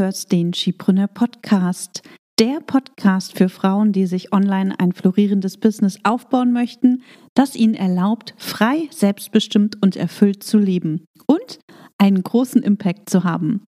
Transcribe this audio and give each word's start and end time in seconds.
hörst 0.00 0.32
den 0.32 0.54
Skipreneur 0.54 1.08
Podcast, 1.08 2.00
der 2.38 2.60
Podcast 2.60 3.36
für 3.36 3.50
Frauen, 3.50 3.92
die 3.92 4.06
sich 4.06 4.32
online 4.32 4.74
ein 4.80 4.92
florierendes 4.92 5.58
Business 5.58 5.98
aufbauen 6.04 6.54
möchten, 6.54 7.02
das 7.34 7.54
ihnen 7.54 7.74
erlaubt, 7.74 8.34
frei, 8.38 8.88
selbstbestimmt 8.90 9.76
und 9.82 9.96
erfüllt 9.96 10.42
zu 10.42 10.56
leben 10.56 11.04
und 11.26 11.58
einen 11.98 12.22
großen 12.22 12.62
Impact 12.62 13.10
zu 13.10 13.24
haben. 13.24 13.64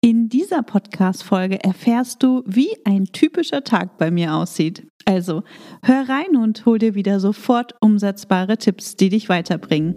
In 0.00 0.28
dieser 0.28 0.62
Podcast-Folge 0.62 1.64
erfährst 1.64 2.22
du, 2.22 2.44
wie 2.46 2.70
ein 2.84 3.06
typischer 3.06 3.64
Tag 3.64 3.98
bei 3.98 4.12
mir 4.12 4.36
aussieht. 4.36 4.86
Also 5.06 5.42
hör 5.82 6.08
rein 6.08 6.36
und 6.36 6.66
hol 6.66 6.78
dir 6.78 6.94
wieder 6.94 7.18
sofort 7.18 7.74
umsetzbare 7.80 8.58
Tipps, 8.58 8.94
die 8.94 9.08
dich 9.08 9.28
weiterbringen. 9.28 9.96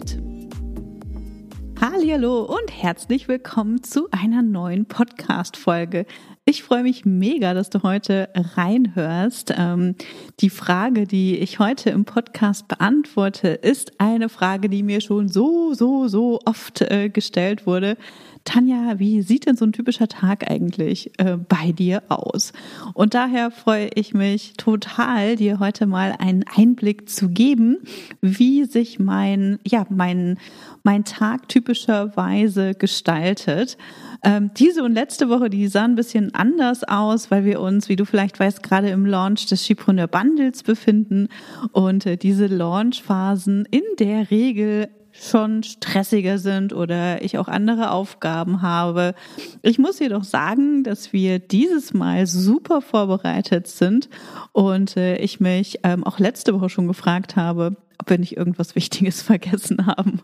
Hallo 2.11 2.41
und 2.41 2.69
herzlich 2.69 3.29
willkommen 3.29 3.83
zu 3.83 4.09
einer 4.11 4.41
neuen 4.41 4.85
Podcast-Folge. 4.85 6.05
Ich 6.43 6.61
freue 6.61 6.83
mich 6.83 7.05
mega, 7.05 7.53
dass 7.53 7.69
du 7.69 7.83
heute 7.83 8.27
reinhörst. 8.35 9.53
Ähm, 9.57 9.95
die 10.41 10.49
Frage, 10.49 11.07
die 11.07 11.37
ich 11.37 11.59
heute 11.59 11.89
im 11.89 12.03
Podcast 12.03 12.67
beantworte, 12.67 13.47
ist 13.47 14.01
eine 14.01 14.27
Frage, 14.27 14.67
die 14.67 14.83
mir 14.83 14.99
schon 14.99 15.29
so, 15.29 15.73
so, 15.73 16.09
so 16.09 16.41
oft 16.45 16.81
äh, 16.81 17.07
gestellt 17.07 17.65
wurde. 17.65 17.95
Tanja, 18.43 18.97
wie 18.97 19.21
sieht 19.21 19.45
denn 19.45 19.55
so 19.55 19.65
ein 19.65 19.71
typischer 19.71 20.07
Tag 20.07 20.49
eigentlich 20.49 21.11
äh, 21.19 21.37
bei 21.37 21.71
dir 21.71 22.03
aus? 22.09 22.53
Und 22.93 23.13
daher 23.13 23.51
freue 23.51 23.89
ich 23.95 24.13
mich 24.13 24.53
total, 24.57 25.35
dir 25.35 25.59
heute 25.59 25.85
mal 25.85 26.15
einen 26.17 26.43
Einblick 26.55 27.07
zu 27.07 27.29
geben, 27.29 27.77
wie 28.19 28.65
sich 28.65 28.99
mein, 28.99 29.59
ja, 29.65 29.85
mein, 29.89 30.37
mein 30.83 31.03
Tag 31.03 31.49
typischerweise 31.49 32.73
gestaltet. 32.73 33.77
Ähm, 34.23 34.51
diese 34.57 34.83
und 34.83 34.93
letzte 34.93 35.29
Woche, 35.29 35.49
die 35.49 35.67
sahen 35.67 35.91
ein 35.91 35.95
bisschen 35.95 36.33
anders 36.33 36.83
aus, 36.83 37.31
weil 37.31 37.45
wir 37.45 37.59
uns, 37.61 37.89
wie 37.89 37.95
du 37.95 38.05
vielleicht 38.05 38.39
weißt, 38.39 38.63
gerade 38.63 38.89
im 38.89 39.05
Launch 39.05 39.47
des 39.47 39.65
Schipreneur 39.65 40.07
Bundles 40.07 40.63
befinden 40.63 41.27
und 41.71 42.05
äh, 42.05 42.17
diese 42.17 42.47
Launchphasen 42.47 43.65
in 43.69 43.83
der 43.99 44.31
Regel 44.31 44.89
schon 45.13 45.63
stressiger 45.63 46.37
sind 46.37 46.73
oder 46.73 47.21
ich 47.21 47.37
auch 47.37 47.47
andere 47.47 47.91
Aufgaben 47.91 48.61
habe. 48.61 49.13
Ich 49.61 49.79
muss 49.79 49.99
jedoch 49.99 50.23
sagen, 50.23 50.83
dass 50.83 51.13
wir 51.13 51.39
dieses 51.39 51.93
Mal 51.93 52.27
super 52.27 52.81
vorbereitet 52.81 53.67
sind 53.67 54.09
und 54.51 54.97
äh, 54.97 55.17
ich 55.17 55.39
mich 55.39 55.79
ähm, 55.83 56.03
auch 56.03 56.19
letzte 56.19 56.53
Woche 56.53 56.69
schon 56.69 56.87
gefragt 56.87 57.35
habe, 57.35 57.75
ob 57.99 58.09
wir 58.09 58.17
nicht 58.17 58.37
irgendwas 58.37 58.75
Wichtiges 58.75 59.21
vergessen 59.21 59.85
haben. 59.85 60.21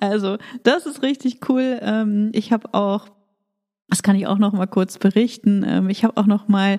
Also 0.00 0.38
das 0.62 0.86
ist 0.86 1.02
richtig 1.02 1.48
cool. 1.48 1.78
Ähm, 1.82 2.30
ich 2.32 2.52
habe 2.52 2.74
auch 2.74 3.08
das 3.90 4.04
kann 4.04 4.14
ich 4.14 4.28
auch 4.28 4.38
noch 4.38 4.52
mal 4.52 4.66
kurz 4.66 4.98
berichten. 4.98 5.64
Ähm, 5.66 5.90
ich 5.90 6.04
habe 6.04 6.16
auch 6.16 6.26
noch 6.26 6.46
mal 6.46 6.78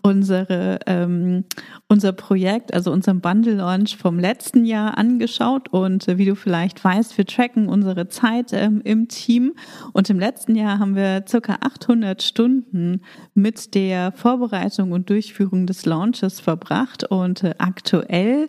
unsere 0.00 0.78
ähm, 0.86 1.44
unser 1.92 2.12
Projekt, 2.12 2.72
also 2.72 2.90
unseren 2.90 3.20
Bundle 3.20 3.56
Launch 3.56 3.98
vom 3.98 4.18
letzten 4.18 4.64
Jahr 4.64 4.96
angeschaut 4.96 5.68
und 5.68 6.08
äh, 6.08 6.16
wie 6.16 6.24
du 6.24 6.34
vielleicht 6.34 6.82
weißt, 6.82 7.18
wir 7.18 7.26
tracken 7.26 7.68
unsere 7.68 8.08
Zeit 8.08 8.54
ähm, 8.54 8.80
im 8.82 9.08
Team 9.08 9.52
und 9.92 10.08
im 10.08 10.18
letzten 10.18 10.56
Jahr 10.56 10.78
haben 10.78 10.96
wir 10.96 11.22
circa 11.28 11.58
800 11.60 12.22
Stunden 12.22 13.02
mit 13.34 13.74
der 13.74 14.10
Vorbereitung 14.12 14.92
und 14.92 15.10
Durchführung 15.10 15.66
des 15.66 15.84
Launches 15.84 16.40
verbracht 16.40 17.04
und 17.04 17.44
äh, 17.44 17.54
aktuell 17.58 18.48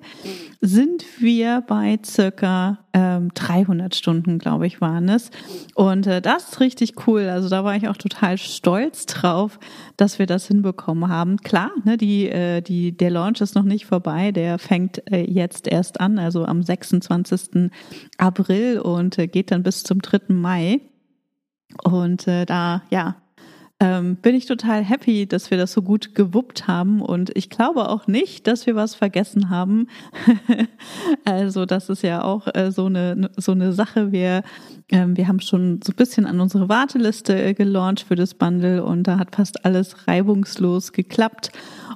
sind 0.62 1.04
wir 1.20 1.66
bei 1.68 2.00
circa 2.06 2.80
ähm, 2.94 3.32
300 3.34 3.94
Stunden, 3.94 4.40
glaube 4.40 4.68
ich, 4.68 4.80
waren 4.80 5.10
es. 5.10 5.32
Und 5.76 6.08
äh, 6.08 6.22
das 6.22 6.50
ist 6.50 6.60
richtig 6.62 7.08
cool. 7.08 7.28
Also 7.28 7.50
da 7.50 7.66
war 7.66 7.76
ich 7.76 7.90
auch 7.90 7.98
total 7.98 8.38
stolz 8.38 9.06
drauf, 9.06 9.60
dass 9.98 10.20
wir 10.20 10.28
das 10.28 10.48
hinbekommen 10.48 11.10
haben. 11.10 11.38
Klar, 11.38 11.72
ne, 11.84 11.98
die, 11.98 12.32
die, 12.66 12.96
der 12.96 13.10
Launch 13.10 13.33
ist 13.42 13.56
noch 13.56 13.64
nicht 13.64 13.86
vorbei. 13.86 14.32
Der 14.32 14.60
fängt 14.60 15.12
äh, 15.12 15.24
jetzt 15.24 15.68
erst 15.68 16.00
an, 16.00 16.20
also 16.20 16.46
am 16.46 16.64
26. 16.64 17.72
April 18.18 18.80
und 18.80 19.18
äh, 19.18 19.28
geht 19.28 19.52
dann 19.52 19.64
bis 19.64 19.84
zum 19.84 20.02
3. 20.02 20.34
Mai. 20.34 20.82
Und 21.84 22.28
äh, 22.28 22.46
da, 22.46 22.84
ja, 22.90 23.16
ähm, 23.84 24.16
bin 24.16 24.34
ich 24.34 24.46
total 24.46 24.82
happy, 24.82 25.28
dass 25.28 25.52
wir 25.52 25.58
das 25.58 25.74
so 25.74 25.82
gut 25.82 26.16
gewuppt 26.16 26.68
haben. 26.68 27.02
Und 27.02 27.36
ich 27.36 27.50
glaube 27.50 27.90
auch 27.90 28.08
nicht, 28.08 28.48
dass 28.48 28.66
wir 28.66 28.76
was 28.76 28.96
vergessen 28.96 29.50
haben. 29.50 29.90
also 31.26 31.66
das 31.66 31.90
ist 31.90 32.02
ja 32.02 32.24
auch 32.24 32.48
äh, 32.56 32.72
so 32.72 32.86
eine 32.86 33.30
so 33.36 33.52
eine 33.52 33.74
Sache. 33.74 34.14
Wir 34.14 34.44
ähm, 34.88 35.18
wir 35.18 35.28
haben 35.28 35.42
schon 35.42 35.82
so 35.84 35.92
ein 35.92 35.98
bisschen 35.98 36.26
an 36.26 36.40
unsere 36.40 36.70
Warteliste 36.70 37.36
äh, 37.36 37.54
gelauncht 37.54 38.06
für 38.08 38.16
das 38.16 38.36
Bundle 38.36 38.86
und 38.86 39.04
da 39.04 39.20
hat 39.20 39.36
fast 39.36 39.66
alles 39.66 40.08
reibungslos 40.08 40.94
geklappt. 40.94 41.52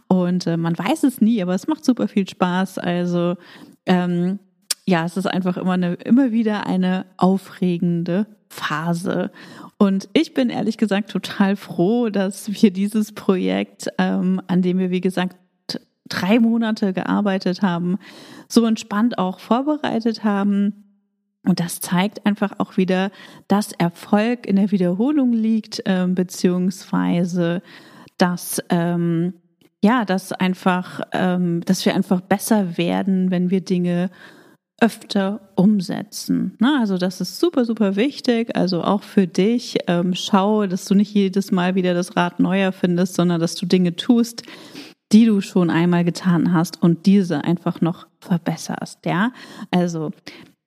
Und 0.09 0.45
äh, 0.45 0.57
man 0.57 0.77
weiß 0.77 1.03
es 1.03 1.21
nie, 1.21 1.41
aber 1.41 1.55
es 1.55 1.67
macht 1.67 1.85
super 1.85 2.09
viel 2.09 2.27
Spaß. 2.27 2.79
Also 2.79 3.35
ähm, 3.85 4.39
ja, 4.85 5.05
es 5.05 5.15
ist 5.15 5.27
einfach 5.27 5.55
immer 5.55 5.73
eine, 5.73 5.93
immer 5.93 6.33
wieder 6.33 6.67
eine 6.67 7.05
aufregende 7.15 8.27
Phase. 8.49 9.31
Und 9.77 10.09
ich 10.13 10.33
bin 10.33 10.49
ehrlich 10.49 10.77
gesagt 10.77 11.11
total 11.11 11.55
froh, 11.55 12.09
dass 12.09 12.51
wir 12.51 12.71
dieses 12.71 13.11
Projekt, 13.11 13.87
ähm, 13.97 14.41
an 14.47 14.61
dem 14.61 14.79
wir, 14.79 14.89
wie 14.89 15.01
gesagt, 15.01 15.37
drei 16.09 16.39
Monate 16.39 16.93
gearbeitet 16.93 17.61
haben, 17.61 17.99
so 18.47 18.65
entspannt 18.65 19.17
auch 19.17 19.39
vorbereitet 19.39 20.23
haben. 20.23 20.83
Und 21.43 21.59
das 21.59 21.79
zeigt 21.79 22.25
einfach 22.25 22.59
auch 22.59 22.77
wieder, 22.77 23.11
dass 23.47 23.71
Erfolg 23.71 24.45
in 24.47 24.55
der 24.55 24.71
Wiederholung 24.71 25.31
liegt, 25.31 25.83
ähm, 25.85 26.15
beziehungsweise 26.15 27.61
dass 28.17 28.63
ähm, 28.69 29.33
ja, 29.83 30.05
dass 30.05 30.31
einfach, 30.31 31.01
ähm, 31.13 31.61
dass 31.65 31.85
wir 31.85 31.93
einfach 31.93 32.21
besser 32.21 32.77
werden, 32.77 33.29
wenn 33.31 33.51
wir 33.51 33.61
Dinge 33.61 34.09
öfter 34.79 35.41
umsetzen. 35.55 36.55
Ne? 36.59 36.77
Also 36.79 36.97
das 36.97 37.19
ist 37.19 37.39
super, 37.39 37.65
super 37.65 37.95
wichtig. 37.95 38.55
Also 38.55 38.83
auch 38.83 39.03
für 39.03 39.27
dich. 39.27 39.77
Ähm, 39.87 40.13
schau, 40.13 40.67
dass 40.67 40.85
du 40.85 40.95
nicht 40.95 41.13
jedes 41.13 41.51
Mal 41.51 41.75
wieder 41.75 41.93
das 41.93 42.15
Rad 42.15 42.39
neu 42.39 42.59
erfindest, 42.59 43.15
sondern 43.15 43.41
dass 43.41 43.55
du 43.55 43.65
Dinge 43.65 43.95
tust, 43.95 44.43
die 45.11 45.25
du 45.25 45.41
schon 45.41 45.69
einmal 45.69 46.03
getan 46.03 46.53
hast 46.53 46.81
und 46.81 47.05
diese 47.05 47.43
einfach 47.43 47.81
noch 47.81 48.07
verbesserst. 48.19 49.05
Ja, 49.05 49.31
also 49.71 50.11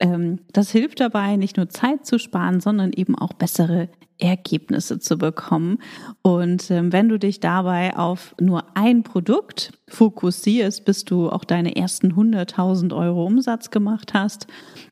ähm, 0.00 0.40
das 0.52 0.70
hilft 0.70 1.00
dabei, 1.00 1.36
nicht 1.36 1.56
nur 1.56 1.68
Zeit 1.68 2.06
zu 2.06 2.18
sparen, 2.18 2.60
sondern 2.60 2.92
eben 2.92 3.16
auch 3.16 3.32
bessere 3.34 3.88
Ergebnisse 4.20 4.98
zu 4.98 5.18
bekommen. 5.18 5.78
Und 6.22 6.70
ähm, 6.70 6.92
wenn 6.92 7.08
du 7.08 7.18
dich 7.18 7.40
dabei 7.40 7.96
auf 7.96 8.34
nur 8.40 8.64
ein 8.74 9.02
Produkt 9.02 9.72
fokussierst, 9.88 10.84
bis 10.84 11.04
du 11.04 11.30
auch 11.30 11.44
deine 11.44 11.76
ersten 11.76 12.12
100.000 12.12 12.94
Euro 12.96 13.24
Umsatz 13.26 13.70
gemacht 13.70 14.14
hast, 14.14 14.46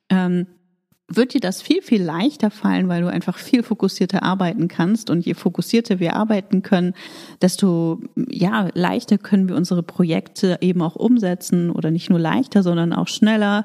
ähm, 0.09 0.47
wird 1.11 1.33
dir 1.33 1.41
das 1.41 1.63
viel, 1.63 1.81
viel 1.81 2.03
leichter 2.03 2.51
fallen, 2.51 2.89
weil 2.89 3.01
du 3.01 3.09
einfach 3.09 3.39
viel 3.39 3.63
fokussierter 3.63 4.23
arbeiten 4.23 4.69
kannst. 4.69 5.09
Und 5.09 5.25
je 5.25 5.33
fokussierter 5.33 6.01
wir 6.01 6.15
arbeiten 6.15 6.63
können, 6.63 6.93
desto 7.41 8.01
ja, 8.29 8.69
leichter 8.75 9.17
können 9.17 9.49
wir 9.49 9.57
unsere 9.57 9.83
Projekte 9.83 10.59
eben 10.61 10.83
auch 10.83 10.97
umsetzen 10.97 11.71
oder 11.71 11.91
nicht 11.91 12.11
nur 12.11 12.19
leichter, 12.19 12.63
sondern 12.63 12.93
auch 12.93 13.09
schneller 13.09 13.65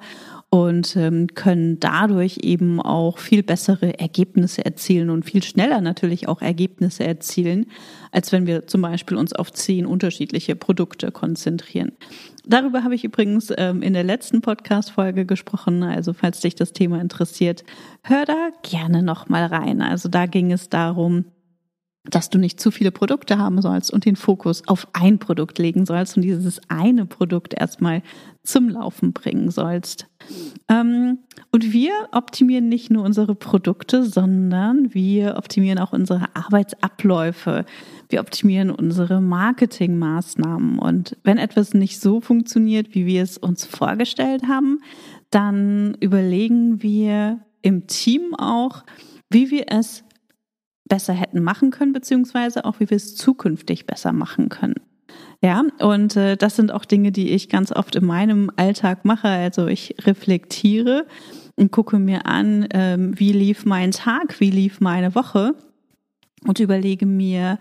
und 0.53 0.95
ähm, 0.97 1.29
können 1.33 1.79
dadurch 1.79 2.38
eben 2.44 2.79
auch 2.79 3.17
viel 3.17 3.41
bessere 3.41 4.00
Ergebnisse 4.00 4.63
erzielen 4.63 5.09
und 5.09 5.25
viel 5.25 5.41
schneller 5.41 5.81
natürlich 5.81 6.27
auch 6.27 6.44
Ergebnisse 6.44 7.03
erzielen, 7.03 7.65
als 8.11 8.31
wenn 8.31 8.45
wir 8.45 8.67
zum 8.67 8.83
Beispiel 8.83 9.17
uns 9.17 9.33
auf 9.33 9.51
zehn 9.51 9.88
unterschiedliche 9.88 10.55
Produkte 10.55 11.11
konzentrieren. 11.11 11.94
Darüber 12.45 12.83
habe 12.83 12.94
ich 12.94 13.03
übrigens 13.03 13.51
ähm, 13.57 13.81
in 13.81 13.94
der 13.94 14.03
letzten 14.03 14.41
Podcast-Folge 14.41 15.25
gesprochen. 15.25 15.81
Also 15.81 16.13
falls 16.13 16.41
dich 16.41 16.53
das 16.53 16.71
Thema 16.71 17.01
interessiert, 17.01 17.63
hör 18.03 18.23
da 18.25 18.49
gerne 18.61 19.01
noch 19.01 19.29
mal 19.29 19.47
rein. 19.47 19.81
Also 19.81 20.07
da 20.07 20.27
ging 20.27 20.51
es 20.51 20.69
darum, 20.69 21.25
dass 22.09 22.29
du 22.29 22.38
nicht 22.38 22.59
zu 22.59 22.69
viele 22.69 22.91
Produkte 22.91 23.38
haben 23.38 23.61
sollst 23.61 23.91
und 23.91 24.05
den 24.05 24.17
Fokus 24.17 24.67
auf 24.67 24.88
ein 24.91 25.19
Produkt 25.19 25.57
legen 25.57 25.85
sollst 25.85 26.17
und 26.17 26.23
dieses 26.23 26.59
eine 26.67 27.05
Produkt 27.05 27.53
erstmal 27.53 28.01
zum 28.44 28.67
Laufen 28.67 29.13
bringen 29.13 29.51
sollst. 29.51 30.07
Ähm, 30.67 31.19
und 31.51 31.71
wir 31.71 31.91
optimieren 32.11 32.67
nicht 32.67 32.91
nur 32.91 33.05
unsere 33.05 33.35
Produkte, 33.35 34.03
sondern 34.03 34.94
wir 34.94 35.38
optimieren 35.38 35.79
auch 35.79 35.94
unsere 35.94 36.25
Arbeitsabläufe. 36.35 37.65
Wir 38.09 38.19
optimieren 38.19 38.69
unsere 38.69 39.21
Marketingmaßnahmen. 39.21 40.79
Und 40.79 41.15
wenn 41.23 41.38
etwas 41.38 41.73
nicht 41.73 42.01
so 42.01 42.19
funktioniert, 42.19 42.94
wie 42.95 43.06
wir 43.06 43.23
es 43.23 43.38
uns 43.38 43.65
vorgestellt 43.65 44.44
haben, 44.47 44.79
dann 45.29 45.95
überlegen 46.01 46.83
wir 46.83 47.39
im 47.61 47.88
Team 47.88 48.35
auch, 48.35 48.83
wie 49.29 49.51
wir 49.51 49.65
es 49.69 50.03
besser 50.85 51.13
hätten 51.13 51.44
machen 51.44 51.71
können, 51.71 51.94
beziehungsweise 51.94 52.65
auch 52.65 52.80
wie 52.80 52.89
wir 52.89 52.97
es 52.97 53.15
zukünftig 53.15 53.85
besser 53.85 54.12
machen 54.12 54.50
können. 54.50 54.75
Ja, 55.41 55.63
und 55.80 56.15
äh, 56.15 56.38
das 56.38 56.56
sind 56.56 56.71
auch 56.71 56.85
Dinge, 56.85 57.12
die 57.12 57.31
ich 57.31 57.50
ganz 57.50 57.71
oft 57.71 57.95
in 57.95 58.06
meinem 58.06 58.50
Alltag 58.56 59.03
mache. 59.06 59.27
Also 59.27 59.68
ich 59.68 59.95
reflektiere 60.06 61.06
und 61.56 61.71
gucke 61.71 62.00
mir 62.00 62.25
an, 62.25 62.68
ähm, 62.71 63.19
wie 63.19 63.33
lief 63.33 63.65
mein 63.65 63.91
Tag, 63.91 64.39
wie 64.39 64.51
lief 64.51 64.80
meine 64.80 65.15
Woche 65.15 65.53
und 66.47 66.59
überlege 66.59 67.06
mir, 67.06 67.59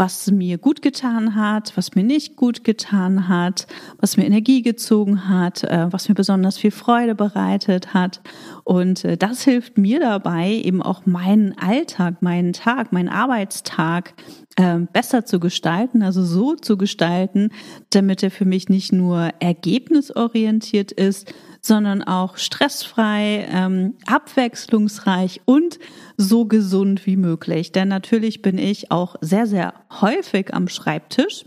was 0.00 0.30
mir 0.30 0.56
gut 0.56 0.80
getan 0.80 1.34
hat, 1.34 1.76
was 1.76 1.94
mir 1.94 2.02
nicht 2.02 2.34
gut 2.34 2.64
getan 2.64 3.28
hat, 3.28 3.66
was 3.98 4.16
mir 4.16 4.24
Energie 4.24 4.62
gezogen 4.62 5.28
hat, 5.28 5.62
äh, 5.64 5.88
was 5.90 6.08
mir 6.08 6.14
besonders 6.14 6.56
viel 6.56 6.70
Freude 6.70 7.14
bereitet 7.14 7.92
hat. 7.92 8.22
Und 8.64 9.04
äh, 9.04 9.18
das 9.18 9.44
hilft 9.44 9.76
mir 9.76 10.00
dabei, 10.00 10.52
eben 10.52 10.80
auch 10.80 11.04
meinen 11.04 11.54
Alltag, 11.58 12.22
meinen 12.22 12.54
Tag, 12.54 12.92
meinen 12.92 13.10
Arbeitstag 13.10 14.14
ähm, 14.56 14.88
besser 14.90 15.26
zu 15.26 15.38
gestalten, 15.38 16.02
also 16.02 16.24
so 16.24 16.54
zu 16.54 16.78
gestalten, 16.78 17.50
damit 17.90 18.22
er 18.22 18.30
für 18.30 18.46
mich 18.46 18.70
nicht 18.70 18.92
nur 18.92 19.28
ergebnisorientiert 19.38 20.92
ist, 20.92 21.34
sondern 21.60 22.02
auch 22.02 22.36
stressfrei, 22.36 23.46
ähm, 23.50 23.94
abwechslungsreich 24.06 25.42
und 25.44 25.78
so 26.16 26.46
gesund 26.46 27.06
wie 27.06 27.16
möglich. 27.16 27.72
Denn 27.72 27.88
natürlich 27.88 28.42
bin 28.42 28.58
ich 28.58 28.90
auch 28.90 29.16
sehr, 29.20 29.46
sehr 29.46 29.74
häufig 30.00 30.54
am 30.54 30.68
Schreibtisch. 30.68 31.44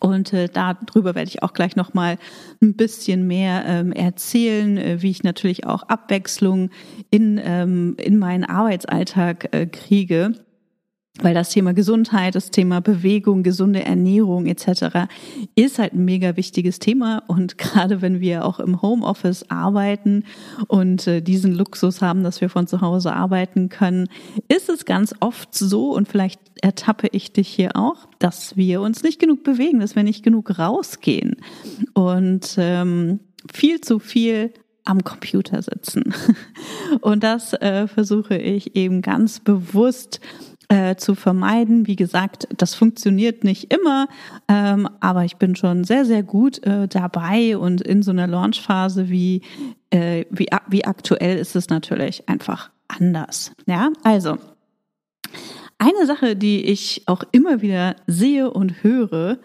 Und 0.00 0.34
äh, 0.34 0.48
darüber 0.52 1.14
werde 1.14 1.30
ich 1.30 1.42
auch 1.42 1.54
gleich 1.54 1.74
noch 1.74 1.94
mal 1.94 2.18
ein 2.62 2.76
bisschen 2.76 3.26
mehr 3.26 3.64
ähm, 3.66 3.92
erzählen, 3.92 4.76
äh, 4.76 5.02
wie 5.02 5.10
ich 5.10 5.22
natürlich 5.22 5.66
auch 5.66 5.82
Abwechslung 5.84 6.70
in 7.10 7.40
ähm, 7.42 7.96
in 7.98 8.18
meinen 8.18 8.44
Arbeitsalltag 8.44 9.48
äh, 9.54 9.66
kriege 9.66 10.34
weil 11.22 11.34
das 11.34 11.50
Thema 11.50 11.74
Gesundheit, 11.74 12.34
das 12.34 12.50
Thema 12.50 12.80
Bewegung, 12.80 13.42
gesunde 13.42 13.84
Ernährung 13.84 14.46
etc. 14.46 15.08
ist 15.54 15.78
halt 15.78 15.94
ein 15.94 16.04
mega 16.04 16.36
wichtiges 16.36 16.78
Thema 16.78 17.22
und 17.26 17.58
gerade 17.58 18.02
wenn 18.02 18.20
wir 18.20 18.44
auch 18.44 18.60
im 18.60 18.82
Homeoffice 18.82 19.50
arbeiten 19.50 20.24
und 20.66 21.06
äh, 21.06 21.20
diesen 21.20 21.54
Luxus 21.54 22.02
haben, 22.02 22.22
dass 22.22 22.40
wir 22.40 22.48
von 22.48 22.66
zu 22.66 22.80
Hause 22.80 23.12
arbeiten 23.12 23.68
können, 23.68 24.08
ist 24.48 24.68
es 24.68 24.84
ganz 24.84 25.14
oft 25.20 25.54
so 25.54 25.92
und 25.92 26.08
vielleicht 26.08 26.40
ertappe 26.62 27.08
ich 27.12 27.32
dich 27.32 27.48
hier 27.48 27.76
auch, 27.76 28.08
dass 28.18 28.56
wir 28.56 28.80
uns 28.80 29.02
nicht 29.02 29.20
genug 29.20 29.44
bewegen, 29.44 29.80
dass 29.80 29.96
wir 29.96 30.02
nicht 30.02 30.22
genug 30.22 30.58
rausgehen 30.58 31.36
und 31.94 32.56
ähm, 32.58 33.20
viel 33.52 33.80
zu 33.80 33.98
viel 33.98 34.52
am 34.88 35.04
Computer 35.04 35.62
sitzen. 35.62 36.14
Und 37.02 37.22
das 37.22 37.52
äh, 37.52 37.86
versuche 37.86 38.36
ich 38.36 38.74
eben 38.74 39.02
ganz 39.02 39.38
bewusst 39.38 40.20
äh, 40.68 40.96
zu 40.96 41.14
vermeiden. 41.14 41.86
Wie 41.86 41.96
gesagt, 41.96 42.48
das 42.56 42.74
funktioniert 42.74 43.42
nicht 43.44 43.72
immer, 43.72 44.06
ähm, 44.48 44.88
aber 45.00 45.24
ich 45.24 45.36
bin 45.36 45.56
schon 45.56 45.84
sehr, 45.84 46.04
sehr 46.04 46.22
gut 46.22 46.62
äh, 46.64 46.88
dabei 46.88 47.56
und 47.56 47.80
in 47.80 48.02
so 48.02 48.10
einer 48.10 48.26
Launchphase 48.26 49.08
wie, 49.08 49.42
äh, 49.90 50.24
wie, 50.30 50.48
wie 50.68 50.84
aktuell 50.84 51.38
ist 51.38 51.56
es 51.56 51.68
natürlich 51.68 52.28
einfach 52.28 52.70
anders. 52.88 53.52
Ja, 53.66 53.90
also. 54.02 54.38
Eine 55.80 56.06
Sache, 56.06 56.34
die 56.34 56.64
ich 56.64 57.02
auch 57.06 57.22
immer 57.30 57.62
wieder 57.62 57.94
sehe 58.08 58.50
und 58.50 58.82
höre, 58.82 59.38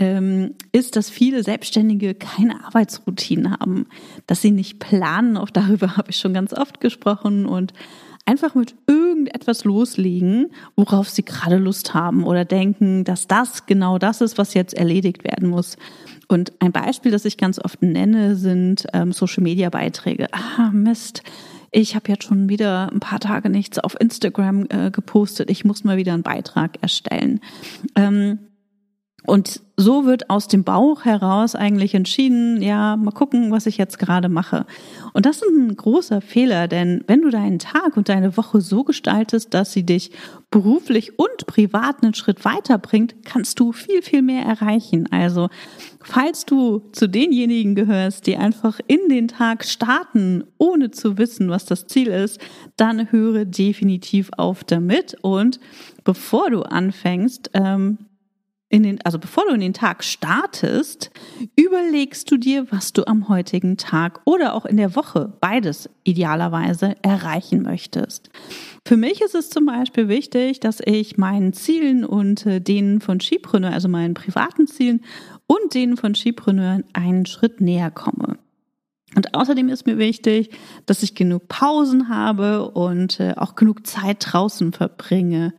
ähm, 0.00 0.54
ist, 0.72 0.96
dass 0.96 1.10
viele 1.10 1.42
Selbstständige 1.42 2.14
keine 2.14 2.64
Arbeitsroutinen 2.64 3.58
haben, 3.58 3.86
dass 4.26 4.40
sie 4.40 4.50
nicht 4.50 4.78
planen. 4.78 5.36
Auch 5.36 5.50
darüber 5.50 5.96
habe 5.96 6.10
ich 6.10 6.16
schon 6.16 6.32
ganz 6.32 6.52
oft 6.52 6.80
gesprochen 6.80 7.46
und 7.46 7.74
einfach 8.26 8.54
mit 8.54 8.74
irgendetwas 8.86 9.64
loslegen, 9.64 10.50
worauf 10.76 11.08
sie 11.08 11.24
gerade 11.24 11.56
Lust 11.56 11.94
haben 11.94 12.24
oder 12.24 12.44
denken, 12.44 13.04
dass 13.04 13.26
das 13.26 13.66
genau 13.66 13.98
das 13.98 14.20
ist, 14.20 14.38
was 14.38 14.54
jetzt 14.54 14.74
erledigt 14.74 15.24
werden 15.24 15.48
muss. 15.48 15.76
Und 16.28 16.52
ein 16.60 16.72
Beispiel, 16.72 17.10
das 17.10 17.24
ich 17.24 17.36
ganz 17.36 17.58
oft 17.58 17.82
nenne, 17.82 18.36
sind 18.36 18.86
ähm, 18.92 19.12
Social-Media-Beiträge. 19.12 20.28
Ah, 20.32 20.70
Mist. 20.70 21.22
Ich 21.72 21.94
habe 21.94 22.10
jetzt 22.10 22.24
schon 22.24 22.48
wieder 22.48 22.90
ein 22.92 23.00
paar 23.00 23.20
Tage 23.20 23.48
nichts 23.48 23.78
auf 23.78 23.96
Instagram 24.00 24.66
äh, 24.70 24.90
gepostet. 24.90 25.50
Ich 25.50 25.64
muss 25.64 25.84
mal 25.84 25.96
wieder 25.96 26.14
einen 26.14 26.22
Beitrag 26.22 26.82
erstellen. 26.82 27.40
Ähm, 27.94 28.38
und 29.26 29.60
so 29.76 30.04
wird 30.04 30.28
aus 30.28 30.48
dem 30.48 30.64
Bauch 30.64 31.04
heraus 31.04 31.54
eigentlich 31.54 31.94
entschieden, 31.94 32.60
ja, 32.60 32.96
mal 32.96 33.12
gucken, 33.12 33.50
was 33.50 33.66
ich 33.66 33.78
jetzt 33.78 33.98
gerade 33.98 34.28
mache. 34.28 34.66
Und 35.12 35.26
das 35.26 35.36
ist 35.36 35.48
ein 35.48 35.74
großer 35.74 36.20
Fehler, 36.20 36.68
denn 36.68 37.02
wenn 37.06 37.22
du 37.22 37.30
deinen 37.30 37.58
Tag 37.58 37.96
und 37.96 38.08
deine 38.08 38.36
Woche 38.36 38.60
so 38.60 38.84
gestaltest, 38.84 39.54
dass 39.54 39.72
sie 39.72 39.84
dich 39.84 40.10
beruflich 40.50 41.18
und 41.18 41.46
privat 41.46 42.02
einen 42.02 42.14
Schritt 42.14 42.44
weiterbringt, 42.44 43.14
kannst 43.24 43.60
du 43.60 43.72
viel, 43.72 44.02
viel 44.02 44.22
mehr 44.22 44.44
erreichen. 44.44 45.08
Also, 45.10 45.48
falls 46.02 46.44
du 46.44 46.82
zu 46.92 47.08
denjenigen 47.08 47.74
gehörst, 47.74 48.26
die 48.26 48.36
einfach 48.36 48.80
in 48.86 49.08
den 49.08 49.28
Tag 49.28 49.64
starten, 49.64 50.44
ohne 50.58 50.90
zu 50.90 51.18
wissen, 51.18 51.48
was 51.48 51.64
das 51.64 51.86
Ziel 51.86 52.08
ist, 52.08 52.38
dann 52.76 53.12
höre 53.12 53.44
definitiv 53.44 54.30
auf 54.36 54.64
damit 54.64 55.16
und 55.22 55.60
bevor 56.04 56.50
du 56.50 56.62
anfängst, 56.62 57.50
ähm, 57.54 57.98
in 58.70 58.84
den, 58.84 59.00
also 59.02 59.18
bevor 59.18 59.44
du 59.46 59.54
in 59.54 59.60
den 59.60 59.74
Tag 59.74 60.04
startest, 60.04 61.10
überlegst 61.56 62.30
du 62.30 62.36
dir, 62.36 62.70
was 62.70 62.92
du 62.92 63.04
am 63.04 63.28
heutigen 63.28 63.76
Tag 63.76 64.20
oder 64.24 64.54
auch 64.54 64.64
in 64.64 64.76
der 64.76 64.94
Woche, 64.94 65.32
beides 65.40 65.90
idealerweise, 66.04 66.94
erreichen 67.02 67.62
möchtest. 67.62 68.30
Für 68.86 68.96
mich 68.96 69.20
ist 69.20 69.34
es 69.34 69.50
zum 69.50 69.66
Beispiel 69.66 70.08
wichtig, 70.08 70.60
dass 70.60 70.78
ich 70.84 71.18
meinen 71.18 71.52
Zielen 71.52 72.04
und 72.04 72.46
äh, 72.46 72.60
denen 72.60 73.00
von 73.00 73.20
Skipreneur, 73.20 73.72
also 73.72 73.88
meinen 73.88 74.14
privaten 74.14 74.68
Zielen 74.68 75.04
und 75.48 75.74
denen 75.74 75.96
von 75.96 76.14
Skipreneuren 76.14 76.84
einen 76.92 77.26
Schritt 77.26 77.60
näher 77.60 77.90
komme. 77.90 78.38
Und 79.16 79.34
außerdem 79.34 79.68
ist 79.68 79.86
mir 79.88 79.98
wichtig, 79.98 80.50
dass 80.86 81.02
ich 81.02 81.16
genug 81.16 81.48
Pausen 81.48 82.08
habe 82.08 82.70
und 82.70 83.18
äh, 83.18 83.34
auch 83.36 83.56
genug 83.56 83.84
Zeit 83.84 84.18
draußen 84.20 84.72
verbringe 84.72 85.54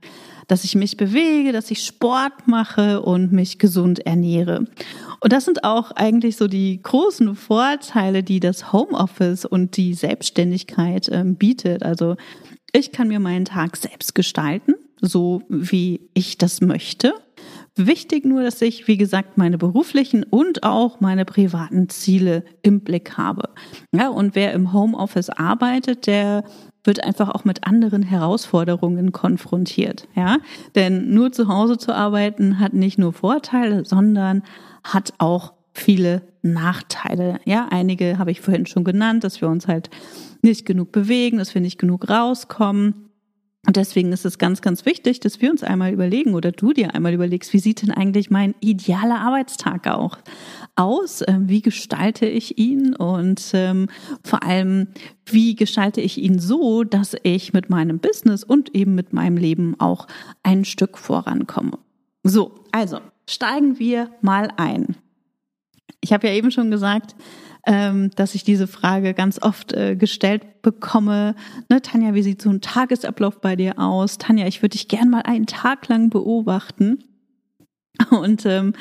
dass 0.52 0.66
ich 0.66 0.76
mich 0.76 0.98
bewege, 0.98 1.54
dass 1.54 1.72
ich 1.72 1.86
Sport 1.86 2.46
mache 2.46 3.02
und 3.02 3.32
mich 3.32 3.58
gesund 3.58 4.06
ernähre. 4.06 4.66
Und 5.22 5.32
das 5.32 5.46
sind 5.46 5.64
auch 5.64 5.92
eigentlich 5.92 6.36
so 6.36 6.50
die 6.50 6.82
großen 6.82 7.36
Vorteile, 7.36 8.22
die 8.22 8.42
das 8.42 8.74
Homeoffice 8.74 9.46
und 9.46 9.78
die 9.78 9.94
Selbstständigkeit 9.94 11.08
äh, 11.08 11.24
bietet. 11.26 11.84
Also 11.84 12.18
ich 12.74 12.92
kann 12.92 13.08
mir 13.08 13.22
meinen 13.22 13.46
Tag 13.46 13.78
selbst 13.78 14.14
gestalten, 14.14 14.74
so 15.00 15.42
wie 15.48 16.10
ich 16.14 16.38
das 16.38 16.60
möchte. 16.60 17.14
Wichtig 17.78 18.26
nur, 18.26 18.44
dass 18.44 18.62
ich, 18.62 18.90
wie 18.90 18.98
gesagt, 18.98 19.38
meine 19.38 19.58
beruflichen 19.58 20.24
und 20.24 20.64
auch 20.64 21.00
meine 21.00 21.24
privaten 21.24 21.88
Ziele 21.88 22.44
im 22.62 22.82
Blick 22.82 23.18
habe. 23.18 23.52
Ja, 23.94 24.10
und 24.10 24.36
wer 24.36 24.52
im 24.52 24.74
Homeoffice 24.74 25.30
arbeitet, 25.30 26.08
der 26.08 26.44
wird 26.84 27.04
einfach 27.04 27.30
auch 27.30 27.46
mit 27.46 27.68
anderen 27.68 28.04
Herausforderungen 28.04 29.12
konfrontiert, 29.12 30.08
ja? 30.16 30.38
Denn 30.76 31.14
nur 31.14 31.32
zu 31.32 31.48
Hause 31.48 31.78
zu 31.78 31.94
arbeiten 31.94 32.60
hat 32.60 32.74
nicht 32.74 32.98
nur 32.98 33.14
Vorteile, 33.14 33.86
sondern 33.86 34.44
hat 34.84 35.14
auch 35.20 35.54
viele 35.74 36.24
Nachteile. 36.42 37.40
Ja, 37.46 37.68
einige 37.70 38.18
habe 38.18 38.32
ich 38.32 38.42
vorhin 38.42 38.66
schon 38.66 38.84
genannt, 38.84 39.24
dass 39.24 39.42
wir 39.42 39.48
uns 39.48 39.68
halt 39.68 39.90
nicht 40.42 40.66
genug 40.66 40.92
bewegen, 40.92 41.38
dass 41.38 41.54
wir 41.54 41.62
nicht 41.62 41.78
genug 41.78 42.10
rauskommen, 42.10 43.11
Und 43.68 43.76
deswegen 43.78 44.12
ist 44.12 44.26
es 44.26 44.40
ganz, 44.40 44.62
ganz 44.62 44.86
wichtig, 44.86 45.20
dass 45.20 45.40
wir 45.40 45.52
uns 45.52 45.64
einmal 45.64 45.94
überlegen 45.94 46.34
oder 46.34 46.52
du 46.52 46.74
dir 46.74 46.96
einmal 46.96 47.14
überlegst, 47.14 47.54
wie 47.54 47.60
sieht 47.60 47.84
denn 47.84 47.92
eigentlich 47.92 48.32
mein 48.32 48.56
idealer 48.60 49.20
Arbeitstag 49.20 49.88
auch 49.88 50.18
aus? 50.76 51.24
Ähm, 51.28 51.48
wie 51.48 51.62
gestalte 51.62 52.26
ich 52.26 52.58
ihn? 52.58 52.96
Und 52.96 53.52
ähm, 53.54 53.88
vor 54.24 54.42
allem, 54.42 54.88
wie 55.26 55.56
gestalte 55.56 56.02
ich 56.02 56.18
ihn 56.18 56.40
so, 56.40 56.84
dass 56.84 57.16
ich 57.22 57.54
mit 57.54 57.70
meinem 57.70 58.00
Business 58.00 58.44
und 58.44 58.74
eben 58.76 58.96
mit 58.96 59.14
meinem 59.14 59.38
Leben 59.38 59.80
auch 59.80 60.08
ein 60.42 60.66
Stück 60.66 60.98
vorankomme? 60.98 61.78
So, 62.24 62.66
also 62.72 63.00
steigen 63.30 63.78
wir 63.78 64.10
mal 64.22 64.50
ein. 64.58 64.96
Ich 66.02 66.14
habe 66.14 66.28
ja 66.28 66.34
eben 66.34 66.50
schon 66.50 66.72
gesagt, 66.72 67.16
dass 67.64 68.36
ich 68.36 68.44
diese 68.44 68.68
Frage 68.68 69.14
ganz 69.14 69.42
oft 69.42 69.74
äh, 69.74 69.96
gestellt 69.96 70.62
bekomme. 70.62 71.36
Ne, 71.70 71.82
Tanja, 71.82 72.14
wie 72.16 72.24
sieht 72.24 72.42
so 72.42 72.50
ein 72.50 72.62
Tagesablauf 72.62 73.40
bei 73.40 73.56
dir 73.56 73.78
aus? 73.78 74.18
Tanja, 74.18 74.48
ich 74.48 74.62
würde 74.62 74.74
dich 74.74 74.88
gern 74.88 75.10
mal 75.10 75.22
einen 75.22 75.46
Tag 75.46 75.88
lang 75.88 76.10
beobachten. 76.10 77.04
Und 78.10 78.46
ähm, 78.46 78.74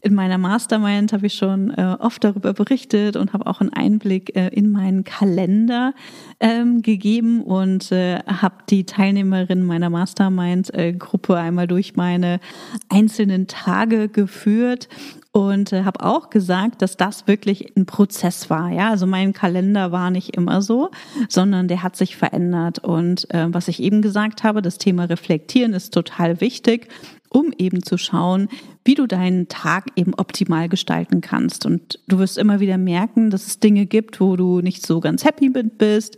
in 0.00 0.14
meiner 0.14 0.38
Mastermind 0.38 1.12
habe 1.12 1.26
ich 1.26 1.34
schon 1.34 1.70
äh, 1.70 1.96
oft 1.98 2.24
darüber 2.24 2.52
berichtet 2.52 3.16
und 3.16 3.32
habe 3.32 3.46
auch 3.46 3.60
einen 3.60 3.72
Einblick 3.72 4.34
äh, 4.36 4.48
in 4.48 4.70
meinen 4.70 5.04
Kalender 5.04 5.94
ähm, 6.40 6.82
gegeben 6.82 7.42
und 7.42 7.92
äh, 7.92 8.18
habe 8.26 8.56
die 8.68 8.84
Teilnehmerin 8.84 9.64
meiner 9.64 9.90
Mastermind-Gruppe 9.90 11.36
einmal 11.36 11.66
durch 11.66 11.94
meine 11.96 12.40
einzelnen 12.88 13.46
Tage 13.46 14.08
geführt 14.08 14.88
und 15.36 15.72
äh, 15.72 15.82
habe 15.82 16.04
auch 16.04 16.30
gesagt, 16.30 16.80
dass 16.80 16.96
das 16.96 17.26
wirklich 17.26 17.76
ein 17.76 17.86
Prozess 17.86 18.50
war. 18.50 18.70
Ja, 18.70 18.90
also 18.90 19.04
mein 19.04 19.32
Kalender 19.32 19.90
war 19.90 20.12
nicht 20.12 20.36
immer 20.36 20.62
so, 20.62 20.92
sondern 21.28 21.66
der 21.66 21.82
hat 21.82 21.96
sich 21.96 22.16
verändert. 22.16 22.78
Und 22.78 23.28
äh, 23.34 23.46
was 23.48 23.66
ich 23.66 23.82
eben 23.82 24.00
gesagt 24.00 24.44
habe, 24.44 24.62
das 24.62 24.78
Thema 24.78 25.04
Reflektieren 25.04 25.72
ist 25.72 25.92
total 25.92 26.40
wichtig, 26.40 26.86
um 27.30 27.52
eben 27.58 27.82
zu 27.82 27.98
schauen, 27.98 28.48
wie 28.84 28.94
du 28.94 29.08
deinen 29.08 29.48
Tag 29.48 29.86
eben 29.96 30.14
optimal 30.14 30.68
gestalten 30.68 31.20
kannst. 31.20 31.66
Und 31.66 31.98
du 32.06 32.20
wirst 32.20 32.38
immer 32.38 32.60
wieder 32.60 32.78
merken, 32.78 33.30
dass 33.30 33.48
es 33.48 33.58
Dinge 33.58 33.86
gibt, 33.86 34.20
wo 34.20 34.36
du 34.36 34.60
nicht 34.60 34.86
so 34.86 35.00
ganz 35.00 35.24
happy 35.24 35.48
mit 35.48 35.78
bist, 35.78 36.16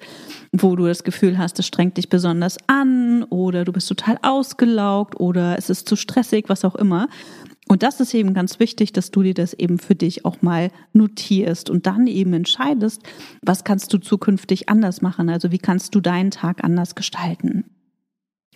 wo 0.52 0.76
du 0.76 0.86
das 0.86 1.04
Gefühl 1.04 1.38
hast, 1.38 1.58
es 1.58 1.66
strengt 1.66 1.96
dich 1.96 2.10
besonders 2.10 2.58
an 2.66 3.22
oder 3.24 3.64
du 3.64 3.72
bist 3.72 3.88
total 3.88 4.18
ausgelaugt 4.20 5.18
oder 5.18 5.56
es 5.56 5.70
ist 5.70 5.88
zu 5.88 5.96
stressig, 5.96 6.50
was 6.50 6.66
auch 6.66 6.74
immer. 6.74 7.08
Und 7.68 7.82
das 7.82 8.00
ist 8.00 8.14
eben 8.14 8.32
ganz 8.32 8.60
wichtig, 8.60 8.92
dass 8.92 9.10
du 9.10 9.22
dir 9.22 9.34
das 9.34 9.52
eben 9.52 9.78
für 9.78 9.96
dich 9.96 10.24
auch 10.24 10.40
mal 10.40 10.70
notierst 10.92 11.68
und 11.68 11.86
dann 11.86 12.06
eben 12.06 12.32
entscheidest, 12.32 13.02
was 13.42 13.64
kannst 13.64 13.92
du 13.92 13.98
zukünftig 13.98 14.68
anders 14.68 15.02
machen? 15.02 15.28
Also 15.28 15.50
wie 15.50 15.58
kannst 15.58 15.94
du 15.94 16.00
deinen 16.00 16.30
Tag 16.30 16.62
anders 16.62 16.94
gestalten? 16.94 17.64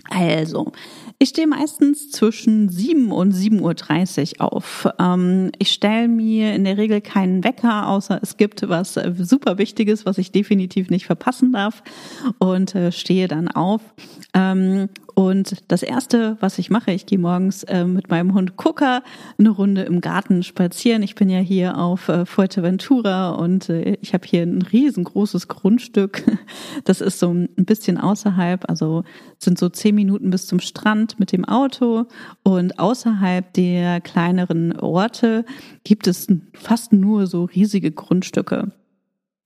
Also, 0.08 0.72
ich 1.18 1.30
stehe 1.30 1.46
meistens 1.46 2.10
zwischen 2.10 2.68
7 2.68 3.12
und 3.12 3.34
7.30 3.34 4.40
Uhr 4.40 4.52
auf. 4.52 4.88
Ähm, 4.98 5.50
ich 5.58 5.72
stelle 5.72 6.08
mir 6.08 6.54
in 6.54 6.64
der 6.64 6.78
Regel 6.78 7.00
keinen 7.00 7.44
Wecker, 7.44 7.88
außer 7.88 8.18
es 8.22 8.36
gibt 8.36 8.66
was 8.68 8.96
äh, 8.96 9.12
super 9.18 9.58
Wichtiges, 9.58 10.06
was 10.06 10.18
ich 10.18 10.32
definitiv 10.32 10.88
nicht 10.90 11.06
verpassen 11.06 11.52
darf 11.52 11.82
und 12.38 12.74
äh, 12.74 12.92
stehe 12.92 13.28
dann 13.28 13.48
auf. 13.48 13.82
Und 15.20 15.64
das 15.68 15.82
erste, 15.82 16.38
was 16.40 16.56
ich 16.56 16.70
mache, 16.70 16.92
ich 16.92 17.04
gehe 17.04 17.18
morgens 17.18 17.62
äh, 17.64 17.84
mit 17.84 18.08
meinem 18.08 18.32
Hund 18.32 18.56
Coca 18.56 19.02
eine 19.36 19.50
Runde 19.50 19.82
im 19.82 20.00
Garten 20.00 20.42
spazieren. 20.42 21.02
Ich 21.02 21.14
bin 21.14 21.28
ja 21.28 21.40
hier 21.40 21.76
auf 21.76 22.08
äh, 22.08 22.24
Fuerteventura 22.24 23.32
und 23.32 23.68
äh, 23.68 23.98
ich 24.00 24.14
habe 24.14 24.26
hier 24.26 24.44
ein 24.44 24.62
riesengroßes 24.62 25.46
Grundstück. 25.48 26.24
Das 26.84 27.00
ist 27.00 27.18
so 27.18 27.32
ein 27.32 27.48
bisschen 27.56 27.98
außerhalb, 27.98 28.68
also 28.68 29.04
sind 29.38 29.58
so 29.58 29.68
zehn 29.68 29.94
Minuten 29.94 30.30
bis 30.30 30.46
zum 30.46 30.60
Strand 30.60 31.18
mit 31.20 31.32
dem 31.32 31.44
Auto. 31.44 32.06
Und 32.42 32.78
außerhalb 32.78 33.52
der 33.52 34.00
kleineren 34.00 34.78
Orte 34.78 35.44
gibt 35.84 36.06
es 36.06 36.28
fast 36.54 36.92
nur 36.92 37.26
so 37.26 37.44
riesige 37.44 37.90
Grundstücke. 37.90 38.72